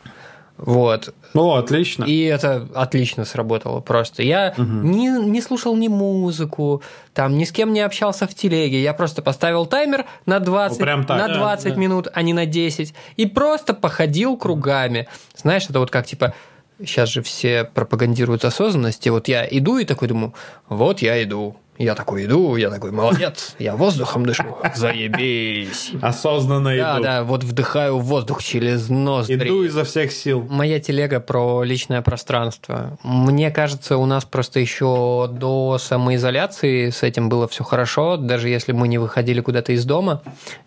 [0.58, 1.14] Вот.
[1.34, 2.04] Ну, отлично.
[2.04, 4.22] И это отлично сработало просто.
[4.22, 6.82] Я не, не слушал ни музыку,
[7.12, 8.82] там ни с кем не общался в телеге.
[8.82, 11.18] Я просто поставил таймер на 20, Ну, прям так.
[11.18, 11.80] на Да, 20 да.
[11.80, 12.94] минут, а не на 10.
[13.16, 15.08] И просто походил кругами.
[15.36, 16.32] Знаешь, это вот как типа
[16.80, 20.34] сейчас же все пропагандируют осознанность, и вот я иду и такой думаю,
[20.68, 21.56] вот я иду.
[21.78, 25.92] Я такой иду, я такой, молодец, я воздухом дышу, заебись.
[26.00, 27.02] Осознанно Да, иду.
[27.02, 29.36] да, вот вдыхаю воздух через ноздри.
[29.46, 30.46] Иду изо всех сил.
[30.48, 32.98] Моя телега про личное пространство.
[33.02, 38.72] Мне кажется, у нас просто еще до самоизоляции с этим было все хорошо, даже если
[38.72, 40.22] мы не выходили куда-то из дома.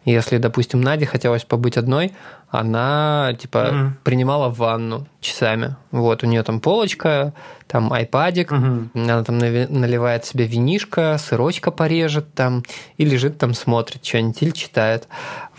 [0.06, 2.12] Если, допустим, Наде хотелось побыть одной,
[2.50, 3.98] она типа Мгм.
[4.04, 5.76] принимала ванну часами.
[5.92, 7.34] Вот у нее там полочка,
[7.68, 8.92] там айпадик, Мгм.
[8.96, 12.64] она там наливает себе винишко, сырочка порежет там,
[12.98, 15.08] и лежит там, смотрит что-нибудь или читает.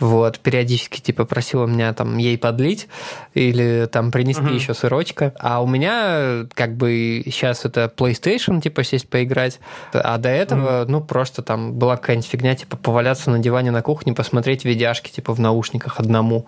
[0.01, 2.87] Вот, периодически типа просила меня там ей подлить
[3.33, 4.55] или там принести Мгм.
[4.55, 5.33] еще сырочка.
[5.39, 9.59] А у меня как бы сейчас это PlayStation, типа сесть поиграть,
[9.93, 14.13] а до этого, ну, просто там была какая-нибудь фигня, типа поваляться на диване на кухне,
[14.13, 16.45] посмотреть видяшки, типа в наушниках одному.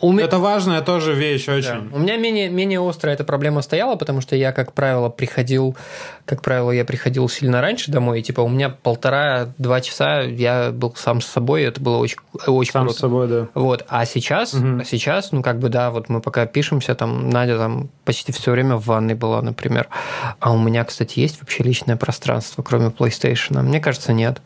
[0.00, 1.54] У ме- Это важная тоже вещь да.
[1.54, 1.90] очень.
[1.92, 5.76] У меня менее, менее острая эта проблема стояла, потому что я, как правило, приходил,
[6.26, 10.92] как правило, я приходил сильно раньше домой, и типа у меня полтора-два часа я был
[10.96, 12.96] сам с собой, это было очень, очень Сам круто.
[12.98, 13.46] с собой, да.
[13.54, 17.56] Вот, а сейчас, а сейчас, ну как бы да, вот мы пока пишемся, там Надя
[17.56, 19.88] там почти все время в ванной была, например.
[20.40, 23.62] А у меня, кстати, есть вообще личное пространство, кроме PlayStation?
[23.62, 24.42] Мне кажется, нет.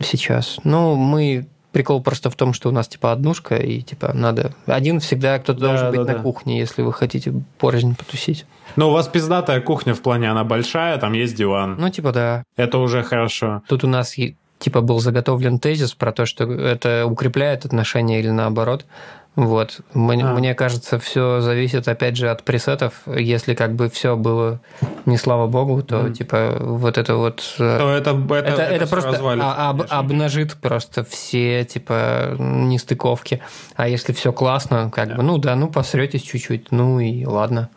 [0.00, 0.58] Сейчас.
[0.64, 4.54] Ну, мы Прикол просто в том, что у нас типа однушка, и типа надо...
[4.66, 6.22] Один всегда кто-то Да, должен быть да, на да.
[6.22, 8.44] кухне, если вы хотите порознь потусить.
[8.76, 11.76] Ну, у вас пиздатая кухня в плане, она большая, там есть диван.
[11.78, 12.44] Ну, типа, да.
[12.56, 13.62] Это уже хорошо.
[13.68, 14.14] Тут у нас
[14.58, 18.86] типа был заготовлен тезис про то, что это укрепляет отношения или наоборот.
[19.34, 19.80] Вот.
[19.94, 20.34] Мне, А.
[20.34, 23.00] мне кажется, все зависит, опять же, от пресетов.
[23.06, 24.60] Если как бы все было
[25.06, 27.42] не слава богу, то типа вот это вот...
[27.58, 33.40] э, То это, это, это, это, просто развалится, а- об- обнажит просто все типа нестыковки.
[33.74, 37.70] А если все классно, как бы, ну да, ну посретесь чуть-чуть, ну и ладно.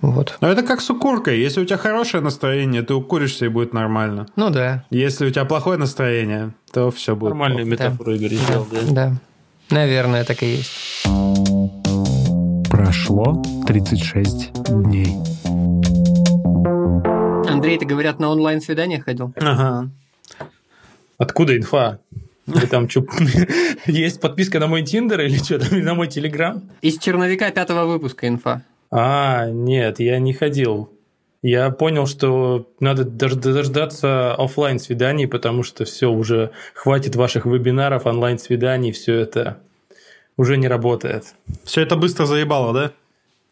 [0.00, 0.38] Вот.
[0.40, 1.40] Но это как с укуркой.
[1.40, 4.26] Если у тебя хорошее настроение, ты укуришься и будет нормально.
[4.36, 4.84] Ну да.
[4.90, 7.30] Если у тебя плохое настроение, то все будет.
[7.30, 8.78] Нормальную метафору Игорь сделал, да.
[8.90, 9.12] Да.
[9.70, 11.04] Наверное, так и есть.
[12.70, 15.14] Прошло 36 дней.
[17.46, 19.32] Андрей, ты, говорят, на онлайн-свидание ходил?
[19.36, 19.90] Ага.
[21.18, 21.98] Откуда инфа?
[22.46, 23.04] Вы там что,
[23.86, 26.62] есть подписка на мой Тиндер или что там, или на мой Телеграм?
[26.80, 28.62] Из черновика пятого выпуска инфа.
[28.90, 30.90] А, нет, я не ходил.
[31.42, 38.06] Я понял, что надо дож- дождаться оффлайн свиданий, потому что все уже хватит ваших вебинаров,
[38.06, 39.58] онлайн свиданий, все это
[40.36, 41.34] уже не работает.
[41.64, 42.92] Все это быстро заебало, да?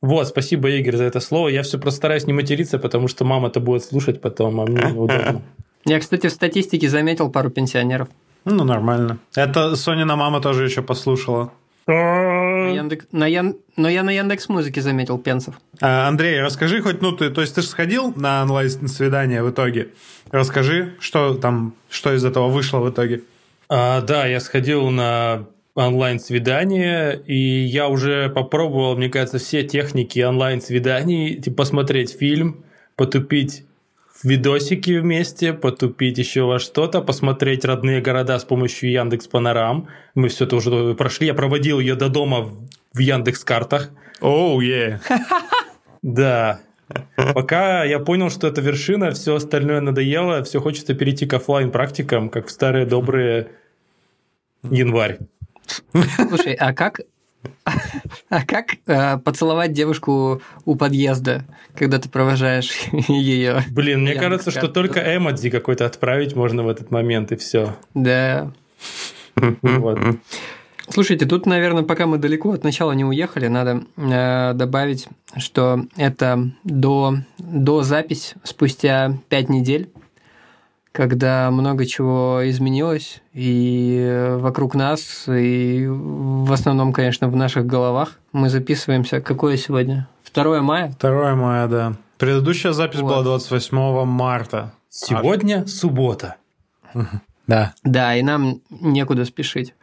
[0.02, 1.48] Вот, спасибо, Игорь, за это слово.
[1.48, 5.42] Я все просто стараюсь не материться, потому что мама-то будет слушать потом, а мне неудобно.
[5.84, 8.08] Я, кстати, в статистике заметил пару пенсионеров.
[8.44, 9.18] Ну, нормально.
[9.34, 11.52] Это Сонина мама тоже еще послушала.
[11.86, 13.06] На Яндекс...
[13.12, 13.56] на Ян...
[13.76, 15.60] Но я на Яндекс Музыке заметил пенсов.
[15.80, 19.88] А, Андрей, расскажи хоть, ну, ты, то есть ты же сходил на онлайн-свидание в итоге.
[20.30, 23.22] Расскажи, что там, что из этого вышло в итоге.
[23.68, 25.46] А, да, я сходил на
[25.76, 32.64] онлайн-свидание, и я уже попробовал, мне кажется, все техники онлайн-свиданий, типа посмотреть фильм,
[32.96, 33.65] потупить
[34.22, 39.88] видосики вместе, потупить еще во что-то, посмотреть родные города с помощью Яндекс Панорам.
[40.14, 41.26] Мы все это уже прошли.
[41.26, 42.50] Я проводил ее до дома
[42.92, 43.90] в Яндекс Картах.
[44.20, 45.00] Оу, oh, yeah.
[46.02, 46.60] Да.
[47.16, 52.28] Пока я понял, что это вершина, все остальное надоело, все хочется перейти к офлайн практикам,
[52.30, 53.48] как в старые добрые
[54.62, 55.18] январь.
[56.28, 57.00] Слушай, а как
[58.28, 62.72] а как э, поцеловать девушку у подъезда, когда ты провожаешь
[63.08, 63.62] ее?
[63.70, 67.76] Блин, мне кажется, что только эмодзи какой-то отправить можно в этот момент, и все.
[67.94, 68.52] Да.
[69.62, 69.98] Вот.
[70.88, 76.50] Слушайте, тут, наверное, пока мы далеко от начала не уехали, надо э, добавить, что это
[76.62, 79.90] до, до запись спустя пять недель
[80.96, 88.18] когда много чего изменилось и вокруг нас, и в основном, конечно, в наших головах.
[88.32, 89.20] Мы записываемся.
[89.20, 90.08] Какое сегодня?
[90.32, 90.94] 2 мая?
[90.98, 91.92] 2 мая, да.
[92.16, 93.10] Предыдущая запись вот.
[93.10, 94.72] была 28 марта.
[94.88, 95.66] Сегодня а...
[95.66, 96.36] суббота.
[97.46, 97.74] Да.
[97.84, 99.74] Да, и нам некуда спешить.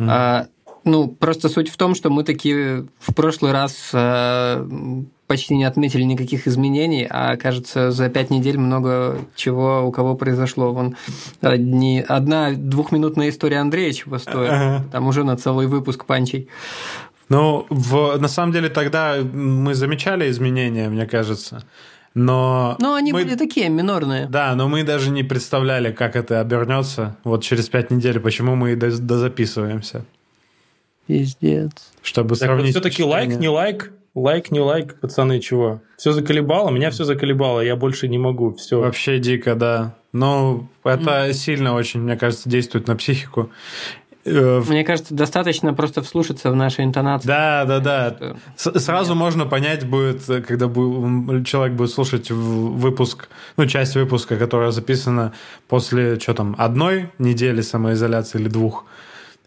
[0.00, 0.06] Mm.
[0.10, 0.46] А,
[0.82, 4.66] ну, просто суть в том, что мы такие в прошлый раз а,
[5.26, 10.72] почти не отметили никаких изменений, а кажется, за пять недель много чего у кого произошло.
[10.72, 10.96] Вон
[11.40, 14.50] одни, одна двухминутная история Андрея чего стоит.
[14.50, 14.84] Ага.
[14.92, 16.48] Там уже на целый выпуск панчей.
[17.28, 21.64] Ну, в, на самом деле тогда мы замечали изменения, мне кажется.
[22.14, 23.24] Но ну, они мы...
[23.24, 24.26] были такие минорные.
[24.26, 28.72] Да, но мы даже не представляли, как это обернется вот через пять недель, почему мы
[28.72, 30.04] и дозаписываемся.
[31.06, 31.72] Пиздец.
[32.02, 32.70] Чтобы так сравнить.
[32.70, 35.82] Все-таки лайк, не лайк, Лайк, не лайк, пацаны, чего?
[35.98, 38.80] Все заколебало, меня все заколебало, я больше не могу, все.
[38.80, 39.94] Вообще дико, да.
[40.12, 41.32] Но это mm.
[41.34, 43.50] сильно очень, мне кажется, действует на психику.
[44.24, 47.28] Э, мне кажется, достаточно просто вслушаться в наши интонации.
[47.28, 48.36] Да, да, да.
[48.58, 48.78] Что...
[48.78, 49.18] Сразу Нет.
[49.18, 50.66] можно понять будет, когда
[51.44, 55.34] человек будет слушать выпуск, ну, часть выпуска, которая записана
[55.68, 58.86] после, что там, одной недели самоизоляции или двух.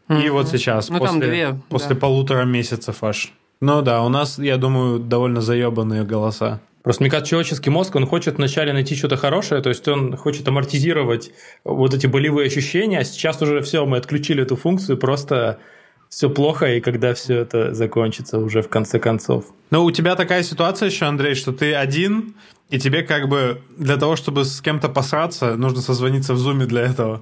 [0.09, 0.25] Mm-hmm.
[0.27, 2.01] И вот сейчас, ну, после, две, после да.
[2.01, 3.33] полутора месяцев аж.
[3.61, 6.61] Ну да, у нас, я думаю, довольно заебанные голоса.
[6.81, 10.47] Просто, мне кажется, человеческий мозг, он хочет вначале найти что-то хорошее, то есть он хочет
[10.47, 11.31] амортизировать
[11.65, 15.59] вот эти болевые ощущения, а сейчас уже все, мы отключили эту функцию, просто
[16.07, 19.45] все плохо, и когда все это закончится уже в конце концов.
[19.71, 22.35] Ну, у тебя такая ситуация еще, Андрей, что ты один,
[22.69, 26.81] и тебе как бы для того, чтобы с кем-то посраться, нужно созвониться в зуме для
[26.81, 27.21] этого.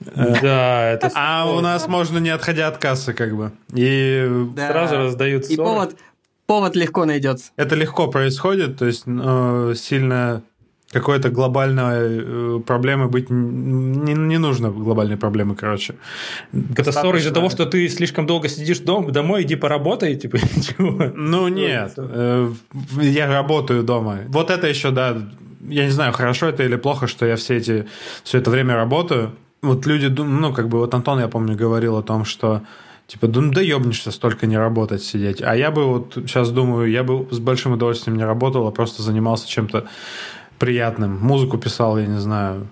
[0.00, 1.10] Да, это...
[1.14, 3.52] А у нас можно не отходя от кассы, как бы.
[3.74, 5.96] И сразу раздают И повод,
[6.46, 7.50] повод легко найдется.
[7.56, 10.42] Это легко происходит, то есть э, сильно
[10.90, 15.96] какой-то глобальной э, проблемы быть не, не нужно глобальной проблемы, короче.
[16.76, 21.12] Это ссора из-за того, что ты слишком долго сидишь дома, домой, иди поработай, типа ничего.
[21.14, 22.52] Ну нет, э,
[23.02, 24.20] я работаю дома.
[24.28, 25.28] Вот это еще, да,
[25.68, 27.86] я не знаю, хорошо это или плохо, что я все эти
[28.24, 32.02] все это время работаю вот люди, ну, как бы вот Антон, я помню, говорил о
[32.02, 32.62] том, что
[33.06, 35.42] типа, ну, да ебнешься столько не работать, сидеть.
[35.42, 39.02] А я бы вот сейчас думаю, я бы с большим удовольствием не работал, а просто
[39.02, 39.88] занимался чем-то
[40.58, 41.18] приятным.
[41.18, 42.68] Музыку писал, я не знаю,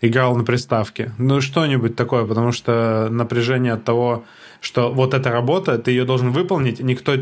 [0.00, 1.12] играл на приставке.
[1.18, 4.24] Ну, что-нибудь такое, потому что напряжение от того,
[4.60, 7.12] что вот эта работа, ты ее должен выполнить, никто,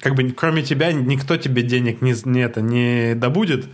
[0.00, 3.66] как бы, кроме тебя, никто тебе денег не, не, это, не добудет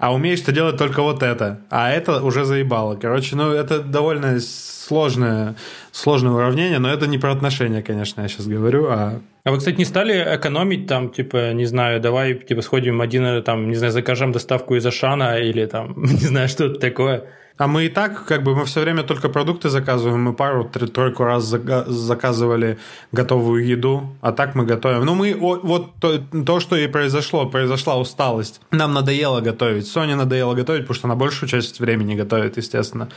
[0.00, 1.60] а умеешь ты делать только вот это.
[1.70, 2.96] А это уже заебало.
[2.96, 5.54] Короче, ну это довольно сложное,
[5.92, 9.20] сложное уравнение, но это не про отношения, конечно, я сейчас говорю, а...
[9.44, 13.68] А вы, кстати, не стали экономить там, типа, не знаю, давай, типа, сходим один, там,
[13.68, 17.24] не знаю, закажем доставку из Ашана или там, не знаю, что-то такое?
[17.60, 20.22] А мы и так, как бы, мы все время только продукты заказываем.
[20.22, 22.78] Мы пару-тройку раз заказывали
[23.12, 25.04] готовую еду, а так мы готовим.
[25.04, 28.62] Ну, мы вот то, то, что и произошло, произошла усталость.
[28.70, 29.86] Нам надоело готовить.
[29.86, 33.10] Соне надоело готовить, потому что она большую часть времени готовит, естественно.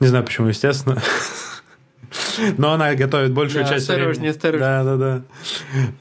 [0.00, 1.00] Не знаю, почему, естественно.
[2.58, 4.28] Но она готовит большую да, часть осторожнее, времени.
[4.30, 5.22] Осторожнее, Да, да, да.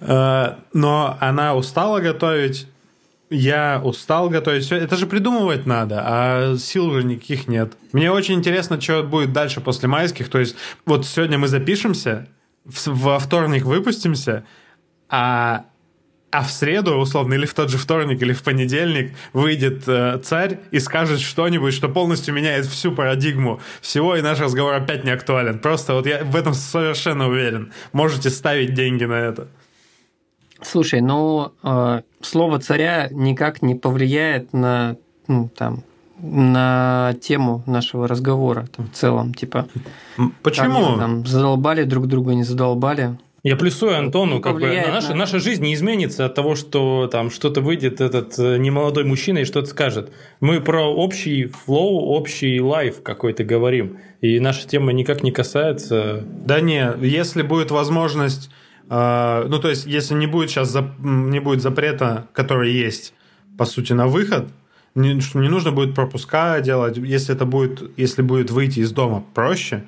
[0.02, 2.68] А, но она устала готовить,
[3.30, 4.66] я устал готовить.
[4.66, 4.78] Все.
[4.78, 7.74] Это же придумывать надо, а сил уже никаких нет.
[7.92, 10.30] Мне очень интересно, что будет дальше после майских.
[10.30, 12.28] То есть, вот сегодня мы запишемся,
[12.66, 14.46] во вторник выпустимся,
[15.10, 15.66] а,
[16.32, 20.60] а в среду, условно, или в тот же вторник, или в понедельник выйдет э, царь
[20.72, 25.60] и скажет что-нибудь, что полностью меняет всю парадигму всего, и наш разговор опять не актуален.
[25.60, 27.72] Просто вот я в этом совершенно уверен.
[27.94, 29.48] Можете ставить деньги на это.
[30.62, 35.84] Слушай, ну э, слово царя никак не повлияет на ну, там
[36.22, 39.68] на тему нашего разговора там, в целом, типа.
[40.44, 40.84] Почему?
[40.84, 43.18] Там, там задолбали друг друга, не задолбали.
[43.44, 47.08] Я плюсую Антону, Не как бы наша, на- наша жизнь не изменится от того, что
[47.08, 50.12] там что-то выйдет этот э, немолодой мужчина и что-то скажет.
[50.42, 53.98] Мы про общий флоу, общий лайф какой-то говорим.
[54.22, 56.24] И наша тема никак не касается...
[56.46, 58.50] Да не, если будет возможность,
[58.90, 63.14] э, ну то есть если не будет сейчас не будет запрета, который есть
[63.58, 64.50] по сути на выход,
[64.96, 69.24] не, что не нужно будет пропуска делать, если это будет, если будет выйти из дома
[69.34, 69.84] проще,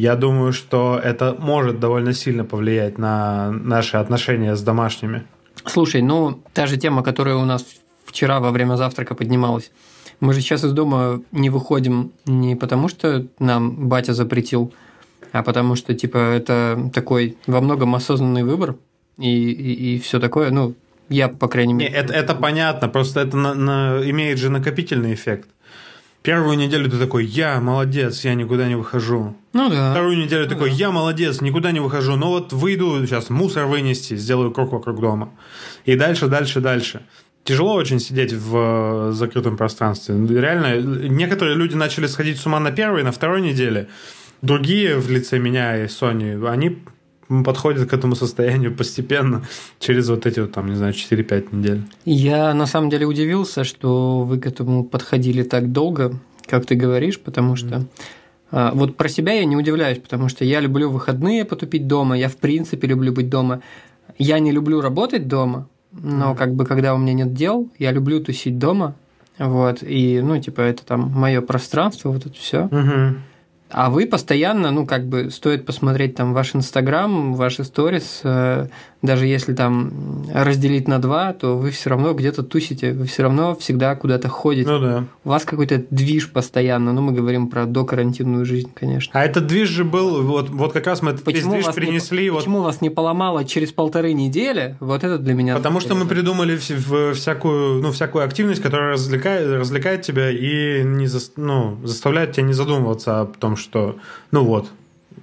[0.00, 5.24] я думаю, что это может довольно сильно повлиять на наши отношения с домашними.
[5.64, 7.64] Слушай, ну, та же тема, которая у нас
[8.04, 9.70] вчера во время завтрака поднималась.
[10.20, 14.72] Мы же сейчас из дома не выходим не потому, что нам батя запретил,
[15.32, 18.76] а потому что, типа, это такой во многом осознанный выбор
[19.18, 20.50] и, и, и все такое.
[20.50, 20.74] Ну,
[21.08, 21.94] я, по крайней Не, мере...
[21.94, 25.48] это, это понятно, просто это на- на- имеет же накопительный эффект.
[26.26, 29.36] Первую неделю ты такой, я молодец, я никуда не выхожу.
[29.52, 29.92] Ну да.
[29.92, 34.50] Вторую неделю такой, я молодец, никуда не выхожу, но вот выйду сейчас мусор вынести, сделаю
[34.50, 35.30] круг вокруг дома.
[35.84, 37.02] И дальше, дальше, дальше.
[37.44, 40.16] Тяжело очень сидеть в э, закрытом пространстве.
[40.16, 43.86] Реально, некоторые люди начали сходить с ума на первой, на второй неделе.
[44.42, 46.82] Другие в лице меня и Сони, они
[47.44, 49.44] подходят к этому состоянию постепенно
[49.78, 51.82] через вот эти вот, там, не знаю, 4-5 недель.
[52.04, 57.18] Я на самом деле удивился, что вы к этому подходили так долго, как ты говоришь,
[57.20, 57.86] потому что
[58.50, 62.28] а, вот про себя я не удивляюсь, потому что я люблю выходные потупить дома, я
[62.28, 63.60] в принципе люблю быть дома.
[64.18, 68.22] Я не люблю работать дома, но как бы когда у меня нет дел, я люблю
[68.22, 68.94] тусить дома.
[69.38, 72.64] Вот, и, ну, типа, это там мое пространство, вот это все.
[72.64, 73.16] Угу.
[73.68, 78.68] А вы постоянно, ну, как бы, стоит посмотреть там ваш Инстаграм, ваши сторис, э,
[79.06, 83.54] даже если там разделить на два, то вы все равно где-то тусите, вы все равно
[83.54, 84.68] всегда куда-то ходите.
[84.68, 85.04] Ну да.
[85.24, 89.18] У вас какой-то движ постоянно, ну, мы говорим про докарантинную жизнь, конечно.
[89.18, 91.82] А этот движ же был, вот, вот как раз мы этот весь движ вас не-
[91.82, 94.76] принесли, вот почему вас не поломало через полторы недели?
[94.80, 95.56] Вот это для меня...
[95.56, 101.06] Потому что мы придумали в- всякую, ну, всякую активность, которая развлекает, развлекает тебя и не
[101.06, 103.96] зас- ну, заставляет тебя не задумываться о том, что,
[104.32, 104.66] ну вот,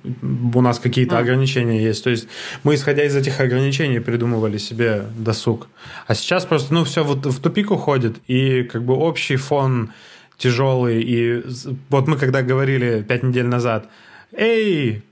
[0.03, 1.21] у нас какие-то Ну.
[1.21, 2.03] ограничения есть.
[2.03, 2.27] То есть
[2.63, 5.67] мы, исходя из этих ограничений, придумывали себе досуг.
[6.07, 9.91] А сейчас просто, ну, все вот в тупик уходит, и как бы общий фон
[10.37, 11.01] тяжелый.
[11.03, 11.43] И
[11.89, 13.87] вот мы когда говорили пять недель назад,
[14.35, 15.03] эй,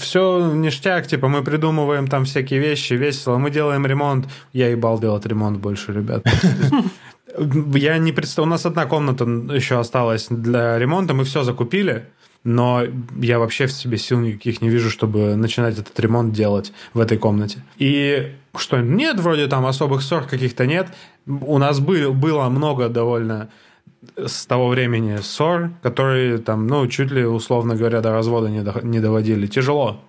[0.00, 4.26] все ништяк, типа мы придумываем там всякие вещи, весело, мы делаем ремонт.
[4.52, 6.24] Я ебал делать ремонт больше, ребят.
[7.74, 12.06] Я не представляю, у нас одна комната еще осталась для ремонта, мы все закупили,
[12.44, 12.82] но
[13.20, 17.18] я вообще в себе сил никаких не вижу, чтобы начинать этот ремонт делать в этой
[17.18, 17.62] комнате.
[17.78, 20.88] И что, нет, вроде там особых ссор каких-то нет.
[21.26, 23.48] У нас был, было много довольно
[24.16, 28.80] с того времени ссор, которые там, ну, чуть ли, условно говоря, до развода не, до-
[28.82, 29.46] не доводили.
[29.46, 30.00] Тяжело.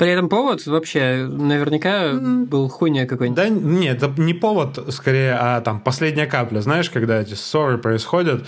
[0.00, 3.36] При этом повод вообще наверняка был хуйня какой-нибудь.
[3.36, 6.60] Да нет, это не повод, скорее, а там последняя капля.
[6.60, 8.46] Знаешь, когда эти ссоры происходят,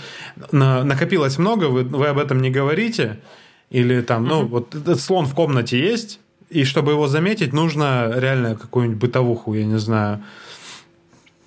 [0.51, 3.19] на- накопилось много, вы, вы об этом не говорите,
[3.69, 8.55] или там, ну, вот этот слон в комнате есть, и чтобы его заметить, нужно реально
[8.55, 10.23] какую-нибудь бытовуху, я не знаю,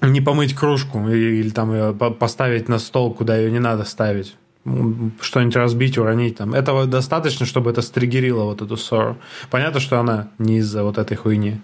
[0.02, 3.82] не помыть кружку или, или там ее по- поставить на стол, куда ее не надо
[3.82, 4.36] ставить.
[5.20, 6.54] Что-нибудь разбить, уронить там.
[6.54, 9.16] Этого достаточно, чтобы это стригерило вот эту ссору.
[9.50, 11.60] Понятно, что она не из-за вот этой хуйни,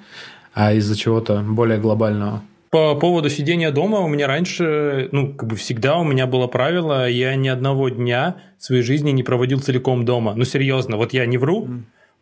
[0.54, 2.42] а из-за чего-то более глобального.
[2.70, 7.06] По поводу сидения дома у меня раньше, ну, как бы всегда у меня было правило,
[7.06, 10.34] я ни одного дня своей жизни не проводил целиком дома.
[10.34, 11.68] Ну, серьезно, вот я не вру,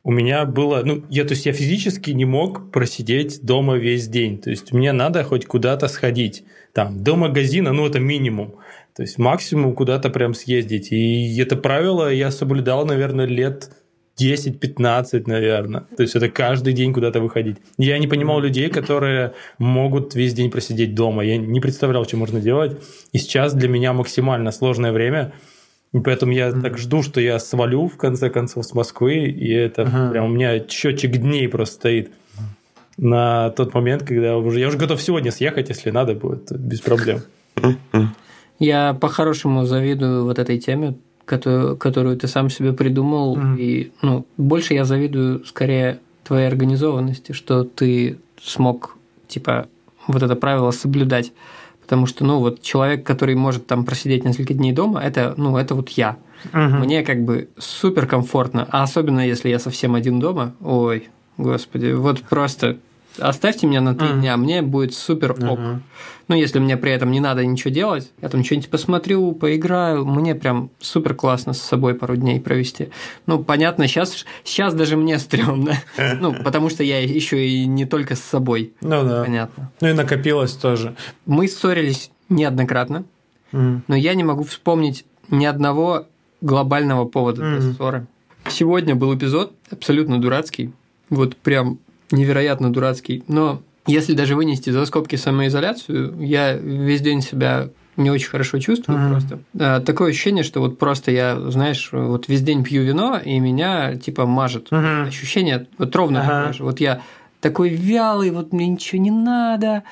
[0.02, 4.38] у меня было, ну, я, то есть я физически не мог просидеть дома весь день.
[4.38, 6.42] То есть мне надо хоть куда-то сходить.
[6.72, 8.54] Там, до магазина, ну, это минимум.
[9.00, 10.92] То есть максимум куда-то прям съездить.
[10.92, 13.70] И это правило я соблюдал, наверное, лет
[14.20, 15.84] 10-15, наверное.
[15.96, 17.56] То есть это каждый день куда-то выходить.
[17.78, 21.24] Я не понимал людей, которые могут весь день просидеть дома.
[21.24, 22.76] Я не представлял, что можно делать.
[23.12, 25.32] И сейчас для меня максимально сложное время.
[25.94, 29.14] И поэтому я так жду, что я свалю в конце концов с Москвы.
[29.14, 30.10] И это Ага.
[30.10, 32.10] прям у меня счетчик дней просто стоит
[32.98, 37.22] на тот момент, когда уже я уже готов сегодня съехать, если надо будет, без проблем.
[38.60, 40.94] Я по-хорошему завидую вот этой теме,
[41.24, 43.36] которую, которую ты сам себе придумал.
[43.36, 43.56] Мгм.
[43.58, 48.96] И ну, больше я завидую скорее твоей организованности, что ты смог,
[49.26, 49.66] типа,
[50.06, 51.32] вот это правило соблюдать.
[51.80, 55.74] Потому что, ну, вот человек, который может там просидеть несколько дней дома, это, ну, это
[55.74, 56.18] вот я.
[56.52, 60.54] Мне как бы супер комфортно, а особенно если я совсем один дома.
[60.60, 62.76] Ой, господи, вот просто
[63.18, 64.20] оставьте меня на три Мгм.
[64.20, 65.40] дня, мне будет супер ок.
[65.42, 65.80] Ага.
[66.30, 70.36] Ну, если мне при этом не надо ничего делать, я там что-нибудь посмотрю, поиграю, мне
[70.36, 72.90] прям супер классно с собой пару дней провести.
[73.26, 75.74] Ну, понятно, сейчас, сейчас даже мне стрёмно.
[76.20, 78.74] Ну, потому что я еще и не только с собой.
[78.80, 79.24] Ну да.
[79.24, 79.72] Понятно.
[79.80, 80.94] Ну и накопилось тоже.
[81.26, 83.04] Мы ссорились неоднократно,
[83.50, 86.06] но я не могу вспомнить ни одного
[86.40, 88.06] глобального повода для ссоры.
[88.48, 90.72] Сегодня был эпизод абсолютно дурацкий,
[91.08, 91.80] вот прям
[92.12, 98.28] невероятно дурацкий, но если даже вынести за скобки самоизоляцию, я весь день себя не очень
[98.30, 99.10] хорошо чувствую Мгм.
[99.10, 99.38] просто.
[99.58, 103.96] А, Такое ощущение, что вот просто я, знаешь, вот весь день пью вино, и меня
[103.96, 104.68] типа мажет.
[104.70, 105.08] Мгм.
[105.08, 106.28] Ощущение вот ровно Ага.
[106.38, 106.64] такое же.
[106.64, 107.02] Вот я
[107.40, 109.82] такой вялый, вот мне ничего не надо,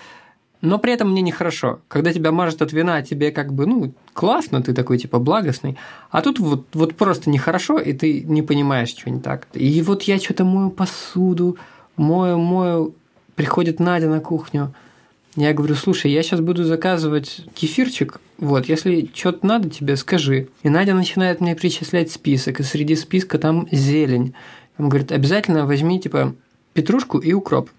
[0.60, 1.80] но при этом мне нехорошо.
[1.88, 5.76] Когда тебя мажет от вина, тебе как бы, ну, классно, ты такой, типа, благостный.
[6.10, 9.46] А тут вот, вот просто нехорошо, и ты не понимаешь, что не так.
[9.54, 11.56] И вот я что-то мою посуду,
[11.96, 12.94] мою, мою,
[13.38, 14.74] приходит Надя на кухню.
[15.36, 20.48] Я говорю, слушай, я сейчас буду заказывать кефирчик, вот, если что-то надо тебе, скажи.
[20.64, 24.34] И Надя начинает мне перечислять список, и среди списка там зелень.
[24.76, 26.34] Он говорит, обязательно возьми, типа,
[26.72, 27.70] петрушку и укроп.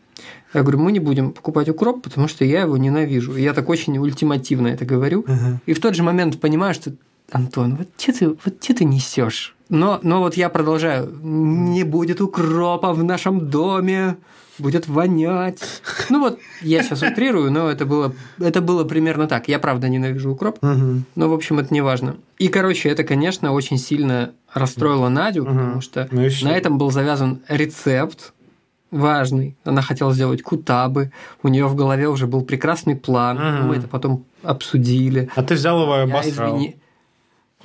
[0.54, 3.36] Я говорю, мы не будем покупать укроп, потому что я его ненавижу.
[3.36, 5.26] И я так очень ультимативно это говорю.
[5.28, 5.60] Мгм.
[5.66, 6.94] И в тот же момент понимаю, что
[7.32, 9.58] Антон, вот что ты, вот чё ты несешь?
[9.70, 11.12] Но, но вот я продолжаю.
[11.22, 14.18] Не будет укропа в нашем доме,
[14.58, 15.60] будет вонять.
[16.10, 19.48] Ну вот, я сейчас утрирую, но это было, это было примерно так.
[19.48, 21.06] Я правда ненавижу укроп, Мгм.
[21.16, 22.16] но в общем это не важно.
[22.40, 25.56] И, короче, это, конечно, очень сильно расстроило Надю, Мгм.
[25.58, 26.46] потому что Ну что?
[26.48, 28.34] на этом был завязан рецепт
[28.92, 29.56] важный.
[29.66, 31.12] Она хотела сделать кутабы,
[31.44, 33.38] у нее в голове уже был прекрасный план.
[33.38, 33.68] Мгм.
[33.68, 35.30] Мы это потом обсудили.
[35.36, 36.58] А ты взял его и обосрал.
[36.58, 36.76] извини-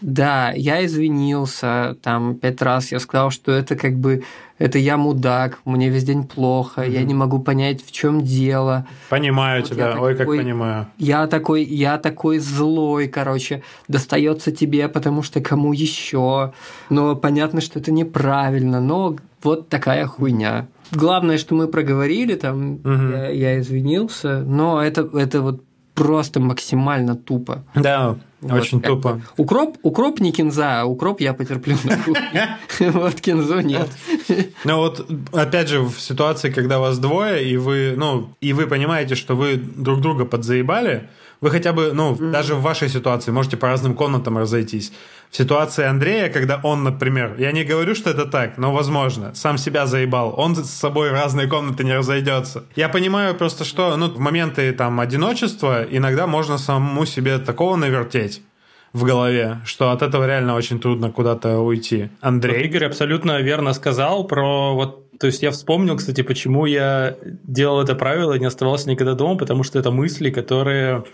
[0.07, 4.23] Да, я извинился, там пять раз я сказал, что это как бы
[4.59, 8.87] это я мудак, мне весь день плохо, я не могу понять, в чем дело.
[9.09, 9.97] Понимаю Вот тебя.
[9.99, 10.87] Ой, как такой- понимаю.
[10.99, 16.53] Я такой, я такой злой, короче, достается тебе, потому что кому еще.
[16.91, 20.67] Но понятно, что это неправильно, но вот такая хуйня.
[20.93, 23.11] Главное, что мы проговорили, там Мгм.
[23.13, 25.63] я, я извинился, но это, это вот
[25.95, 27.65] просто максимально тупо.
[27.75, 28.17] Да,
[28.53, 29.23] очень как тупо.
[29.37, 32.59] Укроп, укроп не кинза, а укроп я потерплю на кухне.
[32.81, 33.89] Вот кинзу нет.
[34.65, 39.15] Ну вот, опять же, в ситуации, когда вас двое, и вы, ну, и вы понимаете,
[39.15, 41.09] что вы друг друга подзаебали,
[41.45, 44.93] вы хотя бы, ну, даже в вашей ситуации можете по разным комнатам разойтись.
[45.31, 49.59] В ситуации Андрея, когда он, например, я не говорю, что это так, но возможно, сам
[49.59, 52.65] себя заебал, он с собой в разные комнаты не разойдется.
[52.77, 58.41] Я понимаю просто, что, ну, в моменты там одиночества иногда можно самому себе такого навертеть
[58.95, 62.03] в голове, что от этого реально очень трудно куда-то уйти.
[62.05, 62.65] Вот Андрей?
[62.65, 67.95] Игорь абсолютно верно сказал про вот то есть я вспомнил, кстати, почему я делал это
[67.95, 71.05] правило и не оставался никогда дома, потому что это мысли, которые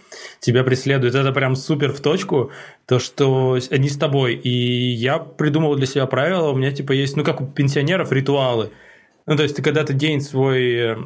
[0.40, 1.14] тебя преследуют.
[1.14, 2.50] Это прям супер в точку,
[2.86, 4.34] то, что они с тобой.
[4.34, 8.70] И я придумал для себя правило, у меня типа есть, ну как у пенсионеров, ритуалы.
[9.26, 10.96] Ну, то есть ты когда ты день свой э,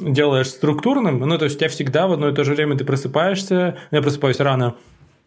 [0.00, 2.84] делаешь структурным, ну, то есть у тебя всегда в одно и то же время ты
[2.84, 4.76] просыпаешься, я просыпаюсь рано,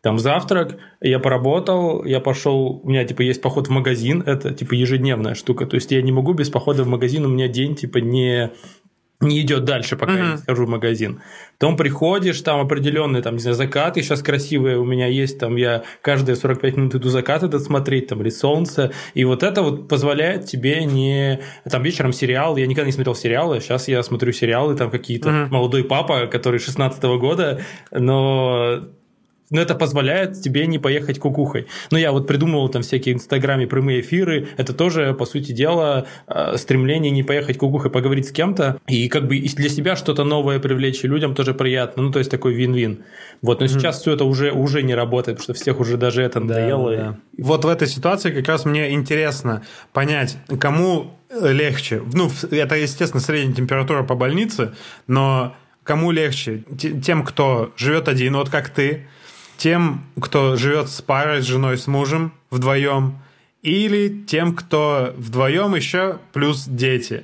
[0.07, 4.73] там завтрак, я поработал, я пошел, у меня типа есть поход в магазин, это типа
[4.73, 7.97] ежедневная штука, то есть я не могу без похода в магазин, у меня день типа
[7.97, 8.51] не
[9.19, 11.19] не идет дальше, пока я не схожу в магазин.
[11.59, 15.83] Потом приходишь, там определенные, там, не знаю, закаты сейчас красивые у меня есть, там я
[16.01, 20.45] каждые 45 минут иду закат этот смотреть, там, или солнце, и вот это вот позволяет
[20.45, 21.41] тебе не...
[21.69, 25.53] Там вечером сериал, я никогда не смотрел сериалы, сейчас я смотрю сериалы, там какие-то Мгм.
[25.53, 27.59] молодой папа, который 16 года,
[27.91, 28.87] но
[29.49, 31.67] но это позволяет тебе не поехать кукухой.
[31.91, 34.49] Но я вот придумывал там всякие Инстаграме прямые эфиры.
[34.57, 38.79] Это тоже, по сути дела, э, стремление не поехать кукухой, поговорить с кем-то.
[38.87, 42.03] И как бы для себя что-то новое привлечь, и людям тоже приятно.
[42.03, 43.03] Ну, то есть такой вин-вин.
[43.41, 46.39] Вот, но сейчас все это уже, уже не работает, потому что всех уже даже это
[46.39, 46.91] надоело.
[46.91, 47.17] Да, да.
[47.37, 52.01] Вот в этой ситуации как раз мне интересно понять, кому э, легче.
[52.13, 54.73] Ну, это, естественно, средняя температура по больнице,
[55.07, 56.63] но кому легче?
[56.77, 59.07] Те- Тем, кто живет один, вот как ты,
[59.57, 63.19] тем, кто живет с парой, с женой, с мужем вдвоем,
[63.61, 67.23] или тем, кто вдвоем еще плюс дети.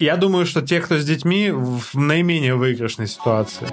[0.00, 3.68] Я думаю, что те, кто с детьми, в наименее выигрышной ситуации.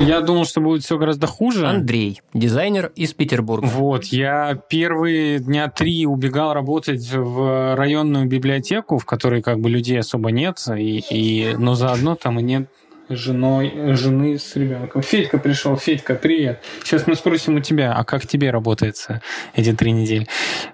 [0.00, 1.68] Я думал, что будет все гораздо хуже.
[1.68, 3.66] Андрей, дизайнер из Петербурга.
[3.66, 10.00] Вот, я первые дня три убегал работать в районную библиотеку, в которой как бы людей
[10.00, 12.68] особо нет, и, и, но заодно там и нет
[13.08, 15.02] женой, жены с ребенком.
[15.02, 15.76] Федька пришел.
[15.76, 16.62] Федька, привет.
[16.82, 19.22] Сейчас мы спросим у тебя, а как тебе работается
[19.54, 20.26] эти три недели?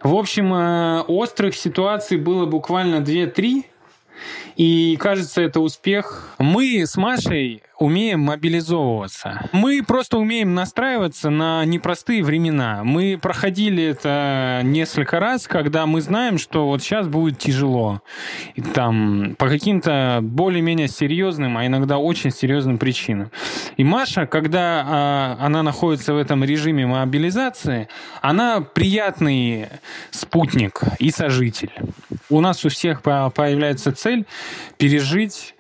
[0.03, 3.65] В общем, э, острых ситуаций было буквально 2-3.
[4.57, 6.35] И кажется, это успех.
[6.39, 9.49] Мы с Машей умеем мобилизовываться.
[9.53, 12.83] Мы просто умеем настраиваться на непростые времена.
[12.83, 18.03] Мы проходили это несколько раз, когда мы знаем, что вот сейчас будет тяжело.
[18.55, 23.31] И там по каким-то более-менее серьезным, а иногда очень серьезным причинам.
[23.77, 27.89] И Маша, когда а, она находится в этом режиме мобилизации,
[28.23, 29.69] она приятный
[30.11, 31.73] спутник и сожитель.
[32.29, 34.27] У нас у всех появляется цель
[34.79, 35.55] пережить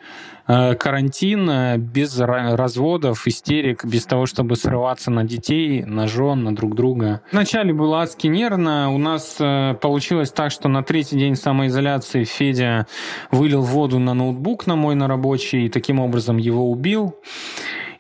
[0.49, 6.75] карантин э, без разводов, истерик, без того, чтобы срываться на детей, на жен, на друг
[6.75, 7.21] друга.
[7.33, 8.91] Вначале было адски нервно.
[8.91, 12.87] У нас э, получилось так, что на третий день самоизоляции Федя
[13.31, 17.15] вылил воду на ноутбук на мой на рабочий и таким образом его убил.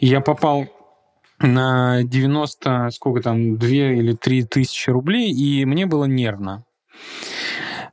[0.00, 0.68] Я попал
[1.40, 6.64] на 90, сколько там, 2 или 3 тысячи рублей, и мне было нервно.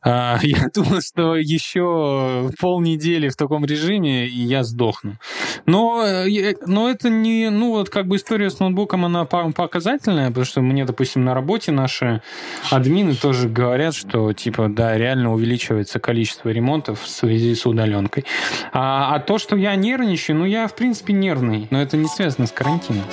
[0.06, 5.18] А, я думал, что еще полнедели в таком режиме, и я сдохну.
[5.66, 10.46] Но, э, но это не, ну вот как бы история с ноутбуком, она показательная, потому
[10.46, 12.22] что мне, допустим, на работе наши
[12.70, 18.26] админы тоже говорят, что типа, да, реально увеличивается количество ремонтов в связи с удаленкой.
[18.74, 22.46] А, а то, что я нервничаю, ну я в принципе нервный, но это не связано
[22.46, 23.06] с карантином.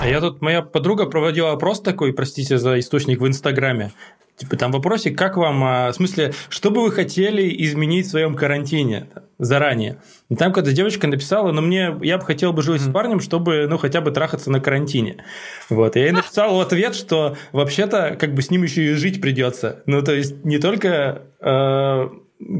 [0.00, 3.92] А я тут, моя подруга проводила опрос такой, простите за источник в Инстаграме.
[4.40, 8.34] Типа там вопросик, как вам, а, в смысле, что бы вы хотели изменить в своем
[8.34, 9.98] карантине заранее?
[10.30, 13.66] И там какая-то девочка написала, ну мне, я бы хотел бы жить с парнем, чтобы,
[13.68, 15.24] ну, хотя бы трахаться на карантине.
[15.68, 18.94] Вот, и я ей написал в ответ, что вообще-то как бы с ним еще и
[18.94, 19.82] жить придется.
[19.84, 22.08] Ну, то есть не только э,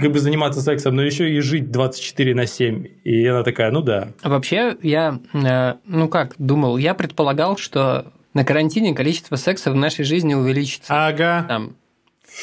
[0.01, 2.85] как бы заниматься сексом, но еще и жить 24 на 7.
[3.05, 4.09] И она такая, ну да.
[4.21, 9.75] А вообще я, э, ну как, думал, я предполагал, что на карантине количество секса в
[9.75, 11.07] нашей жизни увеличится.
[11.07, 11.45] Ага.
[11.49, 11.77] Там,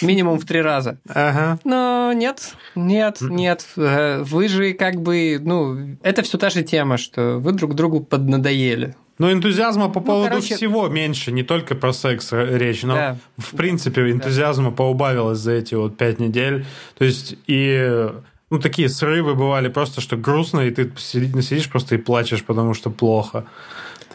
[0.02, 1.00] минимум в три раза.
[1.08, 1.60] Ага.
[1.64, 3.66] Но нет, нет, нет.
[3.78, 8.02] Э, вы же как бы, ну, это все та же тема, что вы друг другу
[8.02, 8.96] поднадоели.
[9.18, 10.56] Ну, энтузиазма по ну, поводу короче...
[10.56, 13.18] всего меньше, не только про секс речь, но да.
[13.38, 14.76] в принципе энтузиазма да.
[14.76, 16.66] поубавилось за эти вот пять недель.
[16.98, 18.12] То есть и
[18.50, 22.92] ну, такие срывы бывали просто, что грустно, и ты сидишь просто и плачешь, потому что
[22.92, 23.46] плохо.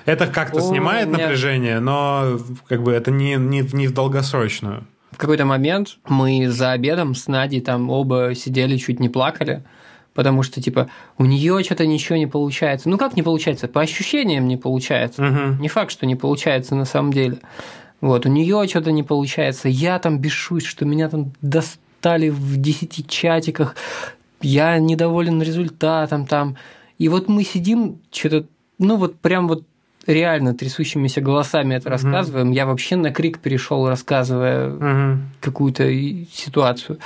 [0.04, 1.18] Это как-то снимает меня...
[1.18, 2.38] напряжение, но
[2.68, 4.84] как бы это не, не, не в долгосрочную.
[5.12, 9.62] В какой-то момент мы за обедом с Надей там оба сидели, чуть не плакали,
[10.14, 10.88] потому что, типа,
[11.18, 12.88] у нее что-то ничего не получается.
[12.88, 13.68] Ну, как не получается?
[13.68, 15.22] По ощущениям не получается.
[15.22, 15.62] Угу.
[15.62, 17.38] Не факт, что не получается на самом деле.
[18.00, 19.68] Вот, у нее что-то не получается.
[19.68, 23.76] Я там бешусь, что меня там достали в 10 чатиках.
[24.40, 26.56] Я недоволен результатом там.
[26.98, 28.46] И вот мы сидим, что-то,
[28.78, 29.64] ну, вот прям вот
[30.06, 32.50] реально трясущимися голосами это рассказываем.
[32.50, 35.20] Я вообще на крик перешел, рассказывая угу.
[35.40, 35.84] какую-то
[36.32, 36.98] ситуацию.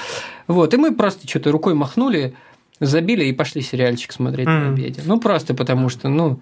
[0.47, 2.35] Вот, и мы просто что-то рукой махнули,
[2.81, 4.57] забили и пошли сериальчик смотреть угу.
[4.57, 5.03] на обеде.
[5.05, 6.41] Ну, просто потому что, ну,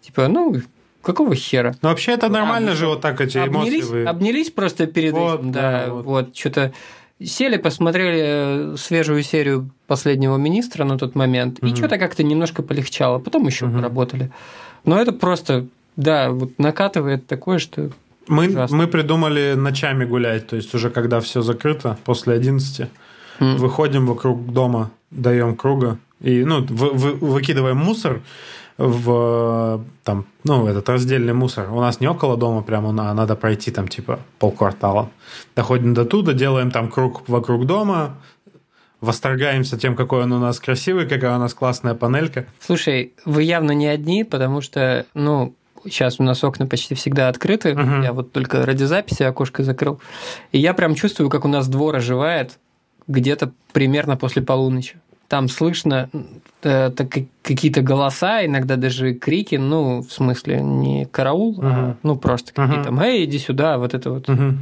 [0.00, 0.56] типа, ну,
[1.04, 1.74] Какого хера?
[1.82, 3.92] Ну, вообще это нормально а, же вот так эти обнялись, эмоции.
[3.92, 4.04] Вы...
[4.04, 6.72] Обнялись просто перед вот, этим, да, да вот, вот что-то
[7.22, 8.22] сели, посмотрели
[8.72, 11.66] э, свежую серию последнего министра на тот момент, угу.
[11.66, 13.76] и что-то как-то немножко полегчало, потом еще угу.
[13.76, 14.32] поработали.
[14.84, 15.66] Но это просто
[15.96, 17.90] да, вот накатывает такое, что
[18.26, 22.88] мы, мы придумали ночами гулять, то есть уже когда все закрыто, после 11,
[23.38, 23.56] mm.
[23.56, 28.22] выходим вокруг дома, даем круга и ну, вы, вы, выкидываем мусор
[28.78, 31.70] в там, ну, этот раздельный мусор.
[31.70, 35.10] У нас не около дома прямо, а надо пройти там типа полквартала.
[35.54, 38.16] Доходим до туда, делаем там круг вокруг дома,
[39.00, 42.46] восторгаемся тем, какой он у нас красивый, какая у нас классная панелька.
[42.58, 45.54] Слушай, вы явно не одни, потому что, ну,
[45.84, 47.70] сейчас у нас окна почти всегда открыты.
[47.70, 48.02] Uh-huh.
[48.02, 50.00] Я вот только ради записи окошко закрыл.
[50.52, 52.58] И я прям чувствую, как у нас двор оживает
[53.06, 54.96] где-то примерно после полуночи.
[55.28, 56.10] Там слышно
[56.62, 56.90] э,
[57.42, 61.64] какие-то голоса, иногда даже крики, ну, в смысле, не караул, uh-huh.
[61.64, 63.04] а ну, просто какие-то uh-huh.
[63.04, 64.28] «Эй, иди сюда», вот это вот.
[64.28, 64.54] Uh-huh.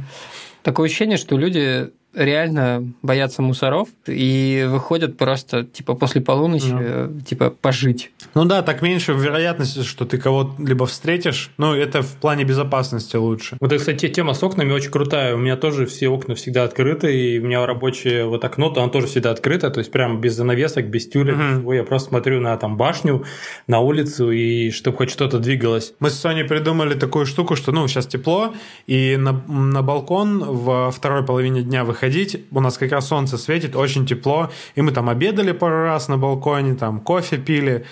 [0.63, 7.21] Такое ощущение, что люди реально боятся мусоров и выходят просто типа после полуночи ну.
[7.21, 8.11] типа пожить.
[8.33, 11.51] Ну да, так меньше вероятности, что ты кого-либо встретишь.
[11.57, 13.57] Ну, это в плане безопасности лучше.
[13.59, 15.35] Вот, кстати, тема с окнами очень крутая.
[15.35, 18.91] У меня тоже все окна всегда открыты, и у меня рабочее вот окно, то оно
[18.91, 21.73] тоже всегда открыто, то есть прям без занавесок, без тюля, угу.
[21.73, 23.25] я просто смотрю на там башню,
[23.67, 25.93] на улицу, и чтобы хоть что-то двигалось.
[25.99, 28.53] Мы с Соней придумали такую штуку, что, ну, сейчас тепло,
[28.87, 33.37] и на, на балкон во второй половине дня выходить ходить, у нас как раз солнце
[33.37, 37.85] светит, очень тепло, и мы там обедали пару раз на балконе, там кофе пили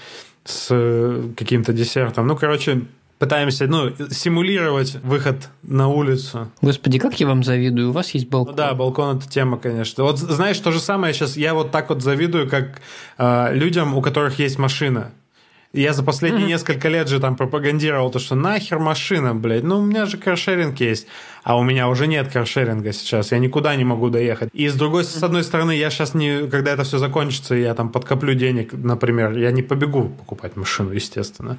[0.43, 2.27] с э, каким-то десертом.
[2.27, 2.81] Ну, короче,
[3.19, 6.51] пытаемся, ну, симулировать выход на улицу.
[6.61, 8.53] Господи, как я вам завидую, у вас есть балкон.
[8.53, 10.03] Ну да, балкон это тема, конечно.
[10.03, 12.81] Вот знаешь, то же самое сейчас, я вот так вот завидую, как
[13.17, 15.11] э, людям, у которых есть машина.
[15.73, 16.49] Я за последние mm-hmm.
[16.49, 19.63] несколько лет же там пропагандировал то, что нахер машина, блядь.
[19.63, 21.07] Ну, у меня же каршеринг есть.
[21.43, 23.31] А у меня уже нет каршеринга сейчас.
[23.31, 24.49] Я никуда не могу доехать.
[24.51, 27.89] И с другой, с одной стороны, я сейчас не, когда это все закончится, я там
[27.89, 31.57] подкоплю денег, например, я не побегу покупать машину, естественно.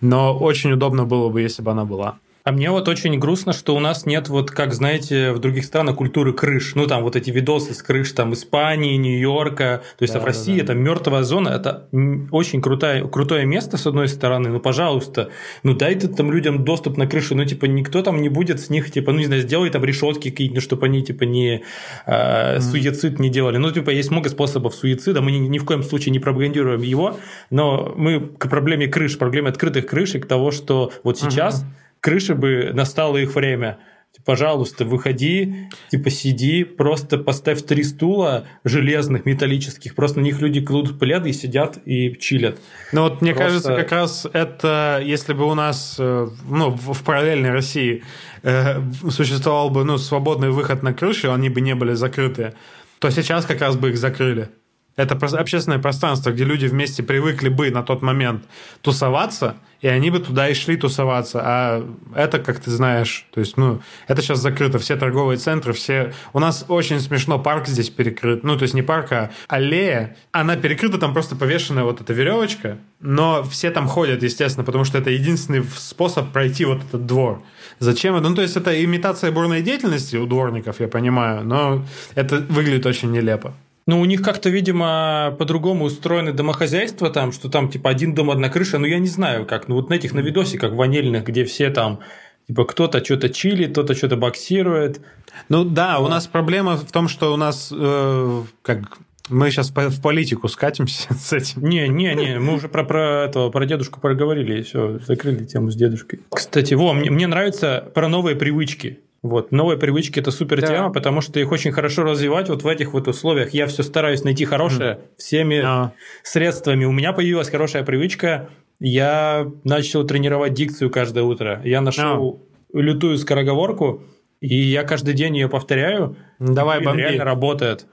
[0.00, 2.18] Но очень удобно было бы, если бы она была.
[2.48, 5.96] А мне вот очень грустно, что у нас нет, вот как, знаете, в других странах
[5.96, 6.74] культуры крыш.
[6.76, 9.82] Ну, там вот эти видосы с крыш, там, Испании, Нью-Йорка.
[9.98, 10.72] То есть, да, а в России да, да.
[10.72, 11.50] это мертвая зона.
[11.50, 11.88] Это
[12.30, 14.48] очень крутое, крутое место, с одной стороны.
[14.48, 15.28] Ну, пожалуйста,
[15.62, 17.34] ну, дайте там людям доступ на крышу.
[17.34, 20.30] Ну, типа, никто там не будет с них, типа, ну, не знаю, сделай там решетки
[20.30, 21.64] какие-то, ну, чтобы они, типа, не
[22.06, 22.60] э, mm.
[22.62, 23.58] суицид не делали.
[23.58, 25.20] Ну, типа, есть много способов суицида.
[25.20, 27.18] Мы ни, ни в коем случае не пропагандируем его.
[27.50, 31.60] Но мы к проблеме крыш, проблеме открытых крышек, того, что вот сейчас...
[31.62, 33.78] Mm-hmm крыши бы настало их время.
[34.24, 40.98] Пожалуйста, выходи, типа сиди, просто поставь три стула железных, металлических, просто на них люди кладут
[40.98, 42.58] пледы и сидят и чилят.
[42.92, 43.48] Ну вот мне просто...
[43.48, 48.02] кажется, как раз это, если бы у нас, э, ну, в параллельной России
[48.42, 52.54] э, существовал бы, ну, свободный выход на крыши, они бы не были закрыты,
[52.98, 54.48] то сейчас как раз бы их закрыли.
[54.96, 58.44] Это общественное пространство, где люди вместе привыкли бы на тот момент
[58.82, 61.40] тусоваться, и они бы туда и шли тусоваться.
[61.42, 64.78] А это, как ты знаешь, то есть, ну, это сейчас закрыто.
[64.78, 66.12] Все торговые центры, все...
[66.32, 68.42] У нас очень смешно парк здесь перекрыт.
[68.42, 70.16] Ну, то есть не парк, а аллея.
[70.32, 72.78] Она перекрыта, там просто повешенная вот эта веревочка.
[73.00, 77.42] Но все там ходят, естественно, потому что это единственный способ пройти вот этот двор.
[77.78, 78.28] Зачем это?
[78.28, 83.12] Ну, то есть это имитация бурной деятельности у дворников, я понимаю, но это выглядит очень
[83.12, 83.54] нелепо.
[83.88, 88.50] Ну, у них как-то, видимо, по-другому устроены домохозяйства, там, что там, типа, один дом, одна
[88.50, 89.66] крыша, ну, я не знаю как.
[89.66, 92.00] Ну, вот на этих, на видосиках ванильных, где все там,
[92.46, 95.00] типа, кто-то что-то чилит, кто-то что-то боксирует.
[95.48, 98.98] Ну, да, у нас проблема в том, что у нас, э, как
[99.30, 101.62] мы сейчас в политику скатимся с этим.
[101.62, 105.70] Не, не, не, мы уже про, про этого, про дедушку проговорили, и все, закрыли тему
[105.70, 106.20] с дедушкой.
[106.28, 109.00] Кстати, во, мне, мне нравится про новые привычки.
[109.22, 109.50] Вот.
[109.50, 110.66] Новые привычки– это супер да.
[110.66, 113.52] тема, потому что их очень хорошо развивать вот в этих вот условиях.
[113.52, 114.98] Я все стараюсь найти хорошее mm.
[115.16, 115.92] всеми а.
[116.22, 116.84] средствами.
[116.84, 118.48] У меня появилась хорошая привычка.
[118.78, 121.60] Я начал тренировать дикцию каждое утро.
[121.64, 122.40] Я нашел
[122.72, 122.78] а.
[122.78, 124.02] лютую скороговорку,
[124.40, 126.16] и я каждый день ее повторяю.
[126.38, 127.00] Давай, и бомби.
[127.00, 127.86] реально работает.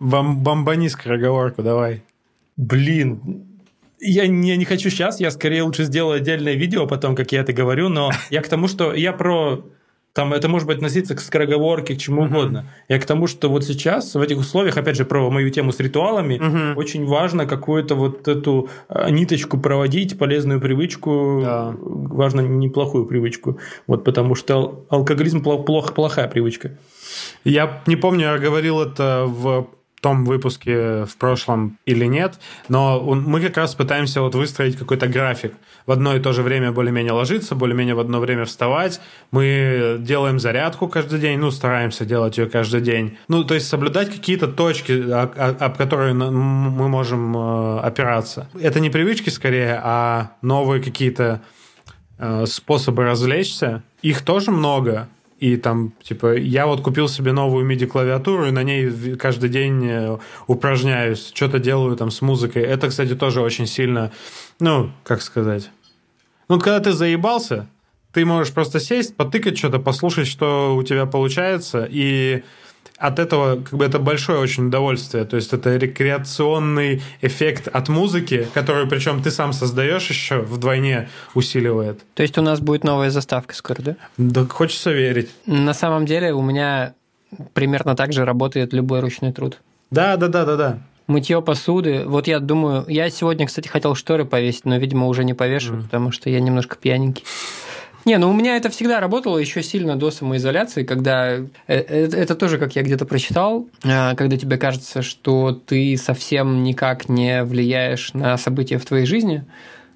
[0.00, 2.02] Бом бомбани скороговорку, давай.
[2.56, 3.46] Блин,
[4.00, 7.52] я не, не хочу сейчас, я скорее лучше сделаю отдельное видео потом, как я это
[7.52, 9.64] говорю, но я к тому, что я про
[10.12, 12.26] там это может быть относиться к скороговорке, к чему uh-huh.
[12.26, 12.66] угодно.
[12.88, 15.80] Я к тому, что вот сейчас в этих условиях, опять же, про мою тему с
[15.80, 16.74] ритуалами, uh-huh.
[16.74, 21.74] очень важно какую-то вот эту а, ниточку проводить, полезную привычку, да.
[21.80, 23.58] важно неплохую привычку.
[23.86, 26.76] Вот потому что алкоголизм плохо, плохая привычка.
[27.44, 29.68] Я не помню, я говорил это в
[30.02, 32.34] том выпуске в прошлом или нет,
[32.68, 35.54] но мы как раз пытаемся вот выстроить какой-то график.
[35.86, 39.00] В одно и то же время более-менее ложиться, более-менее в одно время вставать.
[39.30, 43.16] Мы делаем зарядку каждый день, ну, стараемся делать ее каждый день.
[43.28, 48.48] Ну, то есть соблюдать какие-то точки, об которые мы можем э, опираться.
[48.60, 51.42] Это не привычки скорее, а новые какие-то
[52.18, 53.82] э, способы развлечься.
[54.02, 55.08] Их тоже много,
[55.42, 60.18] и там, типа, я вот купил себе новую MIDI-клавиатуру, и на ней каждый день э,
[60.46, 62.62] упражняюсь, что-то делаю там с музыкой.
[62.62, 64.12] Это, кстати, тоже очень сильно,
[64.60, 65.70] ну, как сказать...
[66.48, 67.66] Ну, когда ты заебался,
[68.12, 72.44] ты можешь просто сесть, потыкать что-то, послушать, что у тебя получается, и
[73.02, 75.24] от этого как бы это большое очень удовольствие.
[75.24, 82.00] То есть это рекреационный эффект от музыки, который причем ты сам создаешь еще вдвойне усиливает.
[82.14, 83.96] То есть у нас будет новая заставка скоро, да?
[84.18, 85.30] Да, хочется верить.
[85.46, 86.94] На самом деле у меня
[87.54, 89.60] примерно так же работает любой ручной труд.
[89.90, 90.78] Да, да, да, да, да.
[91.08, 92.04] Мытье посуды.
[92.06, 95.82] Вот я думаю, я сегодня, кстати, хотел шторы повесить, но, видимо, уже не повешу, mm.
[95.82, 97.24] потому что я немножко пьяненький.
[98.04, 102.34] Не, ну у меня это всегда работало еще сильно до самоизоляции, когда э, это, это
[102.34, 108.12] тоже, как я где-то прочитал, э, когда тебе кажется, что ты совсем никак не влияешь
[108.14, 109.44] на события в твоей жизни,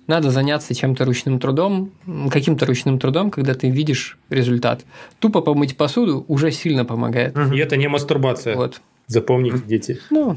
[0.07, 1.91] надо заняться чем-то ручным трудом,
[2.31, 4.85] каким-то ручным трудом, когда ты видишь результат.
[5.19, 7.37] Тупо помыть посуду уже сильно помогает.
[7.53, 8.55] И это не мастурбация.
[8.55, 8.81] Вот.
[9.09, 10.01] Запомните, дети.
[10.11, 10.37] Ну,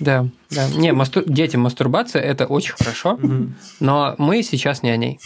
[0.00, 0.68] да, да.
[0.76, 1.22] Не, мастур...
[1.26, 3.18] дети, мастурбация– это очень хорошо,
[3.80, 5.20] но мы сейчас не о ней.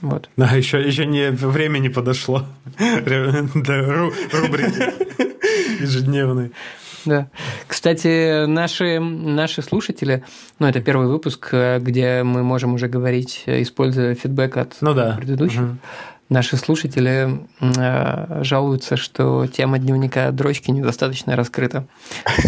[0.00, 0.28] Вот.
[0.36, 2.44] Да, еще, еще не, время не подошло
[2.78, 6.52] до рубрики ежедневной.
[7.04, 7.28] Да.
[7.66, 10.24] Кстати, наши, наши слушатели,
[10.58, 14.94] ну, это первый выпуск, э, где мы можем уже говорить, э, используя фидбэк от Ну
[14.94, 15.14] да.
[15.16, 15.60] предыдущих.
[15.60, 15.78] Мгм.
[16.30, 17.28] Наши слушатели
[17.60, 21.86] э, жалуются, что тема дневника дрочки недостаточно раскрыта.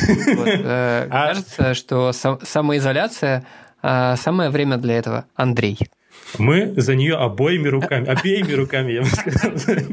[0.09, 3.45] Э, А- Кажется, что сам- самоизоляция
[3.83, 5.27] э, самое время для этого.
[5.35, 5.79] Андрей.
[6.39, 9.53] Мы за нее обоими руками, обеими руками, я бы сказал.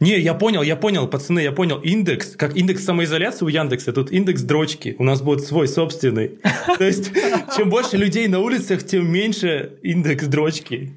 [0.00, 1.78] Не, я понял, я понял, пацаны, я понял.
[1.78, 4.96] Индекс, как индекс самоизоляции у Яндекса, тут индекс дрочки.
[4.98, 6.40] У нас будет свой собственный.
[6.78, 7.12] То есть,
[7.56, 10.92] чем больше людей на улицах, тем меньше индекс дрочки.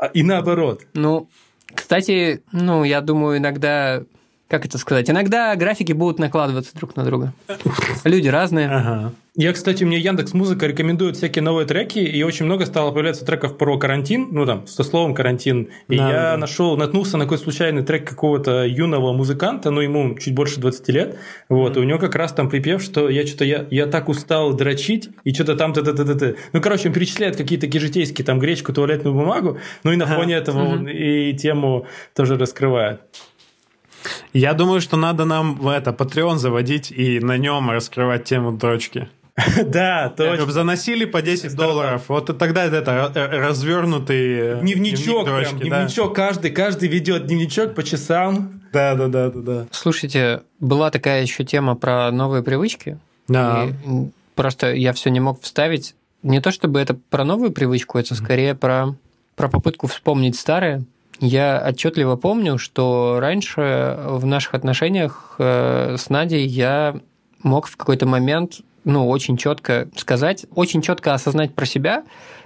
[0.00, 0.82] А- И наоборот.
[0.94, 1.28] Ну,
[1.74, 4.02] кстати, ну, я думаю, иногда,
[4.48, 7.32] как это сказать, иногда графики будут накладываться друг на друга.
[8.04, 8.68] Люди разные.
[8.68, 9.12] Ага.
[9.40, 13.56] Я, кстати, мне Яндекс Музыка рекомендует всякие новые треки, и очень много стало появляться треков
[13.56, 15.70] про карантин, ну там, со словом карантин.
[15.88, 16.36] И Да, я да.
[16.36, 21.18] нашел, наткнулся на какой-то случайный трек какого-то юного музыканта, ну ему чуть больше 20 лет,
[21.48, 24.52] вот, и у него как раз там припев, что я что-то, я, я так устал
[24.52, 27.80] дрочить, и что-то там, т т т т т Ну, короче, он перечисляет какие-то такие
[27.80, 33.00] житейские, там, гречку, туалетную бумагу, ну и на фоне этого он и тему тоже раскрывает.
[34.34, 39.08] Я думаю, что надо нам в это Patreon заводить и на нем раскрывать тему дрочки.
[39.66, 40.36] Да, точно.
[40.36, 42.04] Чтобы заносили по 10 долларов.
[42.08, 45.78] Вот тогда это э, развернутый э, Дневничок, дрочки, да.
[45.78, 48.60] дневничок, каждый, каждый ведет дневничок по часам.
[48.72, 49.66] Да, да, да, да, да.
[49.70, 52.98] Слушайте, была такая еще тема про новые привычки.
[53.28, 53.68] Да.
[54.34, 55.94] Просто я все не мог вставить.
[56.22, 58.94] Не то чтобы это про новую привычку, это скорее про,
[59.36, 60.84] про попытку вспомнить старые.
[61.20, 66.96] Я отчетливо помню, что раньше в наших отношениях э, с Надей я
[67.42, 72.04] мог в какой-то момент, ну, очень четко сказать, очень четко осознать про себя,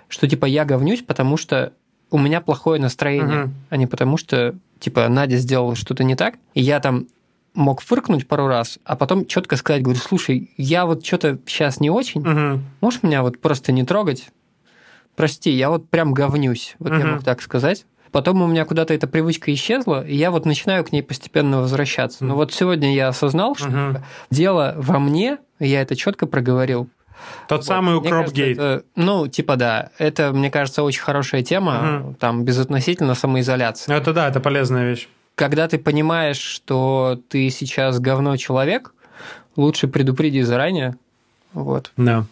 [0.08, 1.72] что типа я говнюсь, потому что
[2.10, 3.54] у меня плохое настроение, Мгм.
[3.70, 7.06] а не потому что типа Надя сделала что-то не так, и я там
[7.54, 11.88] мог фыркнуть пару раз, а потом четко сказать, говорю, слушай, я вот что-то сейчас не
[11.90, 12.64] очень, Мгм.
[12.80, 14.28] можешь меня вот просто не трогать?
[15.16, 17.10] Прости, я вот прям говнюсь, вот я Мгм.
[17.12, 17.86] мог так сказать.
[18.14, 22.24] Потом у меня куда-то эта привычка исчезла, и я вот начинаю к ней постепенно возвращаться.
[22.24, 24.04] Но вот сегодня я осознал, что Мгм.
[24.30, 26.88] дело во мне, я это четко проговорил.
[27.48, 27.64] Тот Вот.
[27.66, 28.84] самый укропгейт.
[28.94, 29.90] ну, типа, да.
[29.98, 33.92] Это, мне кажется, очень хорошая тема, там, безотносительно самоизоляции.
[33.92, 35.08] Это да, это полезная вещь.
[35.34, 38.94] Когда ты понимаешь, что ты сейчас говно человек,
[39.56, 40.94] лучше предупреди заранее.
[41.52, 41.90] Вот.
[41.96, 42.26] Да.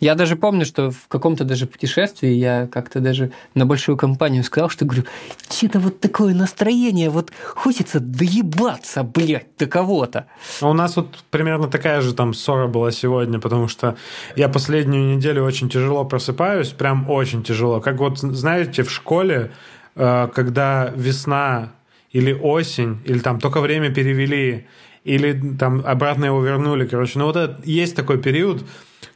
[0.00, 4.70] Я даже помню, что в каком-то даже путешествии я как-то даже на большую компанию сказал,
[4.70, 5.04] что говорю,
[5.50, 10.26] что-то вот такое настроение, вот хочется доебаться, блядь, до кого-то.
[10.60, 13.96] А У нас вот примерно такая же там ссора была сегодня, потому что
[14.36, 17.80] я последнюю неделю очень тяжело просыпаюсь, прям очень тяжело.
[17.80, 19.50] Как вот, знаете, в школе,
[19.96, 21.72] э, когда весна
[22.12, 24.66] или осень, или там только время перевели,
[25.04, 27.18] или там обратно его вернули, короче.
[27.18, 28.64] Ну вот это, есть такой период,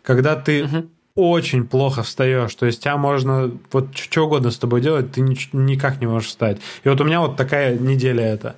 [0.02, 0.68] когда ты
[1.14, 2.54] очень плохо встаешь.
[2.54, 6.28] То есть тебя можно вот что угодно с тобой делать, ты нич- никак не можешь
[6.28, 6.58] встать.
[6.84, 8.56] И вот у меня вот такая неделя это.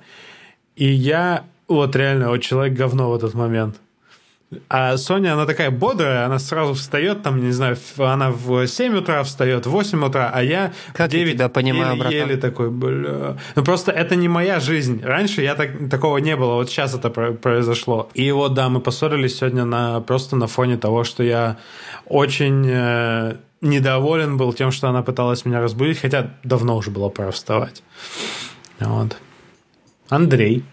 [0.75, 3.77] И я вот реально вот человек говно в этот момент.
[4.69, 9.23] А Соня, она такая бодрая, она сразу встает, там, не знаю, она в 7 утра
[9.23, 12.13] встает, в 8 утра, а я Как в я 9 тебя понимаю, братан.
[12.13, 13.37] еле такой, бля.
[13.55, 15.01] Ну просто это не моя жизнь.
[15.03, 18.09] Раньше я так, такого не было, вот сейчас это про- произошло.
[18.13, 21.57] И вот, да, мы поссорились сегодня на, просто на фоне того, что я
[22.05, 27.31] очень э, недоволен был тем, что она пыталась меня разбудить, хотя давно уже было пора
[27.31, 27.83] вставать.
[28.79, 29.17] Вот.
[30.07, 30.63] Андрей.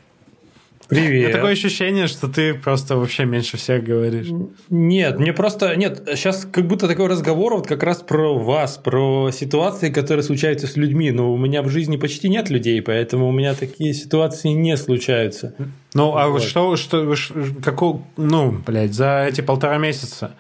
[0.91, 1.33] У меня Привет.
[1.33, 4.29] такое ощущение, что ты просто вообще меньше всех говоришь.
[4.69, 5.75] Нет, мне просто...
[5.77, 10.67] Нет, сейчас как будто такой разговор вот как раз про вас, про ситуации, которые случаются
[10.67, 11.11] с людьми.
[11.11, 15.55] Но у меня в жизни почти нет людей, поэтому у меня такие ситуации не случаются.
[15.95, 17.15] Ну, а вот что, что,
[17.63, 20.33] какого, ну, блядь, за эти полтора месяца,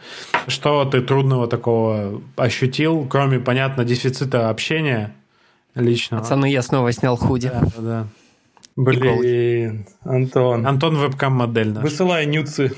[0.48, 5.14] что ты трудного такого ощутил, кроме, понятно, дефицита общения
[5.74, 6.22] личного?
[6.22, 7.48] Пацаны, я снова снял худи.
[7.48, 8.06] Да, да, да.
[8.76, 10.66] Блин, Антон.
[10.66, 11.82] Антон вебкам-модель наш.
[11.84, 12.72] Высылай нюцы.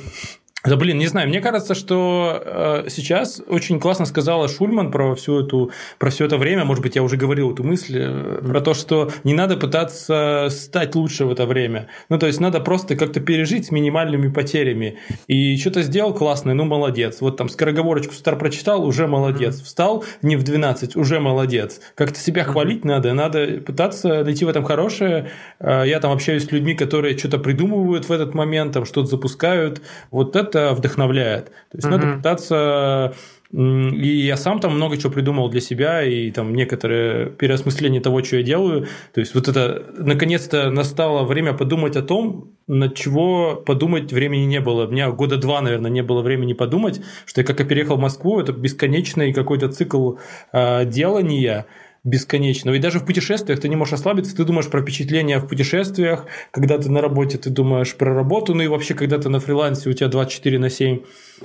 [0.67, 5.41] Да блин, не знаю, мне кажется, что э, сейчас очень классно сказала Шульман про всю
[5.41, 8.73] эту, про все это время, может быть, я уже говорил эту мысль, э, про то,
[8.73, 11.89] что не надо пытаться стать лучше в это время.
[12.09, 14.97] Ну, то есть надо просто как-то пережить с минимальными потерями.
[15.27, 17.21] И что-то сделал классное, ну, молодец.
[17.21, 19.61] Вот там скороговорочку стар прочитал, уже молодец.
[19.61, 21.79] Встал не в 12, уже молодец.
[21.95, 25.31] Как-то себя хвалить надо, надо пытаться найти в этом хорошее.
[25.61, 29.83] Э, Я там общаюсь с людьми, которые что-то придумывают в этот момент, там что-то запускают.
[30.11, 31.47] Вот это вдохновляет.
[31.47, 33.15] То есть надо пытаться
[33.53, 38.37] И я сам там много чего придумал для себя, и там некоторое переосмысление того, что
[38.37, 38.89] я делаю.
[39.13, 44.61] То есть вот это, наконец-то настало время подумать о том, над чего подумать времени не
[44.61, 44.87] было.
[44.87, 48.01] У меня года два, наверное, не было времени подумать, что я как я переехал в
[48.01, 50.15] Москву, это бесконечный какой-то цикл
[50.53, 51.67] э, делания,
[52.05, 52.75] бесконечного.
[52.75, 56.77] И даже в путешествиях ты не можешь ослабиться, ты думаешь про впечатления в путешествиях, когда
[56.77, 59.93] ты на работе, ты думаешь про работу, ну и вообще, когда ты на фрилансе, у
[59.95, 61.01] тебя 24 на 7.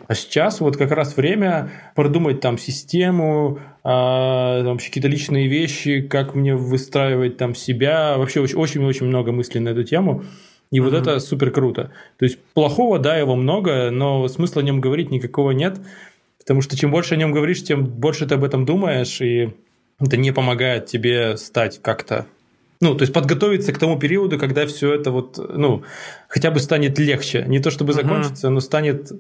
[0.08, 6.02] А сейчас вот как раз время продумать там систему, а, там, вообще какие-то личные вещи,
[6.02, 8.18] как мне выстраивать там себя.
[8.18, 10.24] Вообще очень-очень много мыслей на эту тему.
[10.72, 10.84] И mm-hmm.
[10.84, 11.92] вот это супер круто.
[12.18, 15.80] То есть плохого, да, его много, но смысла о нем говорить никакого нет.
[16.38, 19.54] Потому что чем больше о нем говоришь, тем больше ты об этом думаешь, и
[20.00, 22.26] это не помогает тебе стать как-то
[22.82, 25.84] ну, то есть подготовиться к тому периоду, когда все это вот, ну,
[26.30, 27.44] хотя бы станет легче.
[27.46, 28.52] Не то чтобы закончится, uh-huh.
[28.52, 29.12] но станет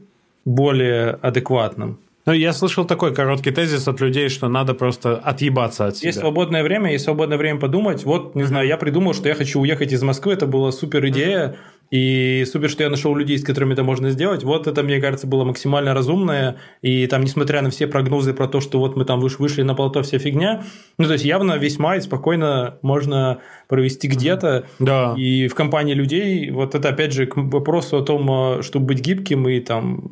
[0.46, 2.00] более адекватным.
[2.26, 6.08] Ну, я слышал такой короткий тезис от людей, что надо просто отъебаться от себя.
[6.08, 8.06] Есть свободное время, есть свободное время подумать.
[8.06, 11.48] Вот, не знаю, я придумал, что я хочу уехать из Москвы, это была супер идея.
[11.48, 11.56] Uh-huh.
[11.92, 14.44] И супер, что я нашел людей, с которыми это можно сделать.
[14.44, 16.58] Вот это, мне кажется, было максимально разумное.
[16.82, 20.04] И там, несмотря на все прогнозы про то, что вот мы там вышли на плато,
[20.04, 20.64] вся фигня,
[20.98, 24.66] ну, то есть явно весь май спокойно можно провести где-то.
[24.78, 25.16] Да.
[25.18, 29.00] И в компании людей, вот это, опять же, к вопросу о том, а, чтобы быть
[29.00, 30.04] гибким и там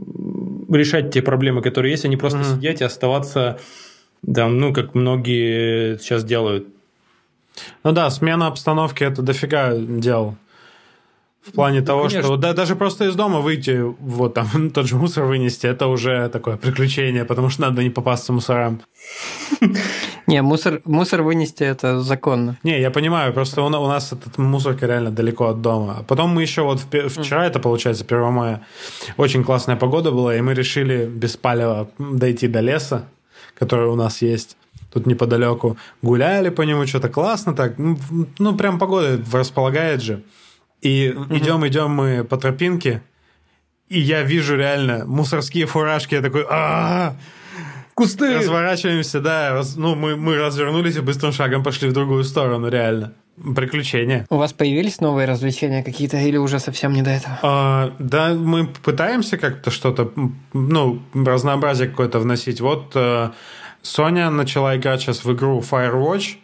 [0.70, 2.56] решать те проблемы, которые есть, а не просто mm-hmm.
[2.56, 3.60] сидеть и оставаться
[4.34, 6.68] там, ну, как многие сейчас делают.
[7.84, 10.36] Ну да, смена обстановки– это дофига дел.
[11.48, 12.24] В плане ну, того, конечно.
[12.24, 16.30] что да, даже просто из дома выйти, вот там тот же мусор вынести, это уже
[16.30, 18.82] такое приключение, потому что надо не попасться мусорам.
[20.28, 22.58] Не, мусор, мусор вынести это законно.
[22.64, 26.04] Не, я понимаю, просто у, у нас этот мусорка реально далеко от дома.
[26.06, 28.62] Потом мы еще вот вчера, это получается 1 мая,
[29.16, 33.06] очень классная погода была, и мы решили без палева дойти до леса,
[33.58, 34.58] который у нас есть
[34.92, 35.78] тут неподалеку.
[36.02, 37.78] Гуляли по нему, что-то классно так.
[37.78, 37.98] Ну,
[38.40, 40.24] ну прям погода располагает же.
[40.82, 41.36] И угу.
[41.36, 43.02] идем, идем мы по тропинке,
[43.90, 47.16] и я вижу реально мусорские фуражки, я такой, а
[47.96, 48.38] кусты.
[48.38, 53.14] Разворачиваемся, да, раз, ну мы мы развернулись и быстрым шагом пошли в другую сторону, реально.
[53.56, 54.26] Приключения.
[54.32, 57.38] У вас появились новые развлечения какие-то или уже совсем не до этого?
[57.44, 60.12] А, да, мы пытаемся как-то что-то,
[60.54, 62.62] ну, разнообразие какое-то вносить.
[62.62, 63.30] Вот э,
[63.84, 66.38] Соня начала играть сейчас в игру Firewatch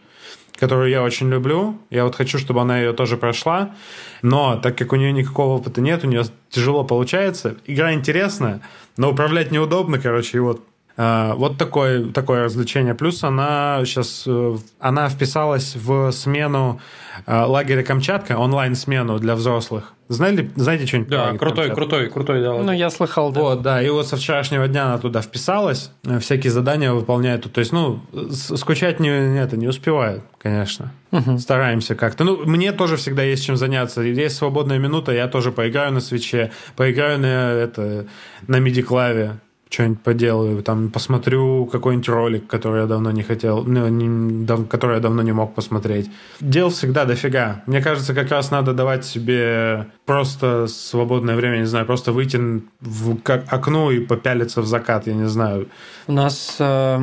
[0.55, 1.77] которую я очень люблю.
[1.89, 3.75] Я вот хочу, чтобы она ее тоже прошла.
[4.21, 7.57] Но так как у нее никакого опыта нет, у нее тяжело получается.
[7.65, 8.61] Игра интересная,
[8.97, 10.61] но управлять неудобно, короче, и вот
[10.95, 12.93] вот такое, такое развлечение.
[12.93, 16.79] Плюс она сейчас э, она вписалась в смену
[17.25, 19.93] э, лагеря Камчатка, онлайн-смену для взрослых.
[20.09, 21.09] Знали, знаете что-нибудь?
[21.09, 21.75] Да, крутой, Камчатка?
[21.75, 22.53] крутой, крутой, да.
[22.53, 23.41] Ну, я слыхал, да.
[23.41, 27.51] Вот, да, и вот со вчерашнего дня она туда вписалась, э, всякие задания выполняет.
[27.51, 30.91] То есть, ну, скучать не, это, не успевает, конечно.
[31.11, 31.39] Угу.
[31.39, 32.23] Стараемся как-то.
[32.23, 34.01] Ну, мне тоже всегда есть чем заняться.
[34.01, 38.05] Есть свободная минута, я тоже поиграю на свече, поиграю на, это,
[38.47, 39.39] на миди-клаве
[39.73, 44.95] что-нибудь поделаю, там посмотрю какой-нибудь ролик, который я давно не хотел, ну, не, дав, который
[44.95, 46.11] я давно не мог посмотреть.
[46.39, 47.63] Дел всегда дофига.
[47.65, 52.39] Мне кажется, как раз надо давать себе просто свободное время, не знаю, просто выйти
[52.81, 55.67] в окно и попялиться в закат, я не знаю.
[56.05, 56.99] У нас э,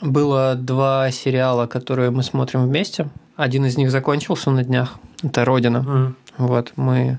[0.00, 3.08] было два сериала, которые мы смотрим вместе.
[3.34, 4.94] Один из них закончился на днях.
[5.24, 5.78] Это «Родина».
[5.78, 6.12] Mm.
[6.38, 7.18] Вот, мы...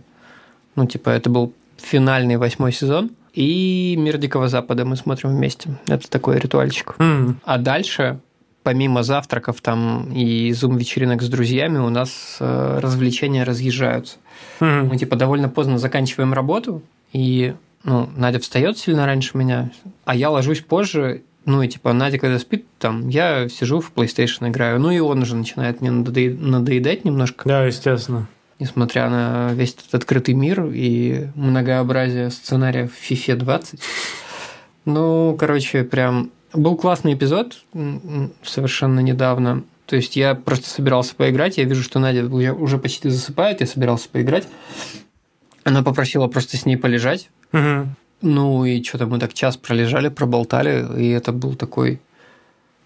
[0.76, 5.70] Ну, типа, это был финальный восьмой сезон и «Мир Дикого Запада» мы смотрим вместе.
[5.88, 6.96] Это такой ритуальчик.
[6.98, 7.36] Mm.
[7.44, 8.20] А дальше,
[8.64, 14.18] помимо завтраков там и зум-вечеринок с друзьями, у нас э, развлечения разъезжаются.
[14.60, 14.90] Mm.
[14.90, 16.82] Мы типа довольно поздно заканчиваем работу,
[17.14, 19.70] и ну, Надя встает сильно раньше меня,
[20.04, 24.50] а я ложусь позже, ну и типа Надя, когда спит, там, я сижу в PlayStation
[24.50, 24.80] играю.
[24.80, 27.48] Ну и он уже начинает мне надоедать немножко.
[27.48, 28.28] Да, естественно
[28.60, 33.80] несмотря на весь этот открытый мир и многообразие сценариев в FIFA 20.
[34.86, 37.64] Ну, короче, прям был классный эпизод
[38.44, 39.64] совершенно недавно.
[39.86, 44.10] То есть я просто собирался поиграть, я вижу, что Надя уже почти засыпает, я собирался
[44.10, 44.48] поиграть.
[45.64, 47.30] Она попросила просто с ней полежать.
[47.54, 47.88] Угу.
[48.22, 52.02] Ну и что-то мы так час пролежали, проболтали, и это был такой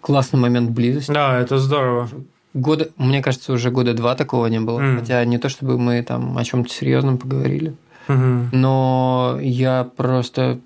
[0.00, 1.10] классный момент близости.
[1.10, 2.08] Да, это здорово.
[2.54, 4.80] Года, мне кажется, уже года два такого не было.
[4.80, 4.98] Mm.
[4.98, 7.74] Хотя не то, чтобы мы там о чем-то серьезном поговорили.
[8.08, 8.48] Mm-hmm.
[8.52, 10.60] Но я просто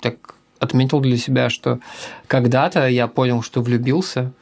[0.00, 1.80] так отметил для себя, что
[2.26, 4.32] когда-то я понял, что влюбился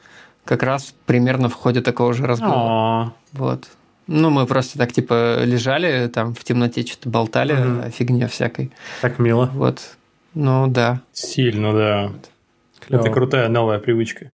[0.44, 3.06] как раз примерно в ходе такого же разговора.
[3.06, 3.10] Oh.
[3.32, 3.64] Вот.
[4.06, 7.86] Ну, мы просто так, типа, лежали там в темноте, что-то болтали mm-hmm.
[7.86, 8.70] о фигне всякой.
[9.00, 9.50] Так мило.
[9.54, 9.96] Вот.
[10.34, 11.00] Ну, да.
[11.12, 12.12] Сильно, да.
[12.88, 14.30] Это крутая новая привычка.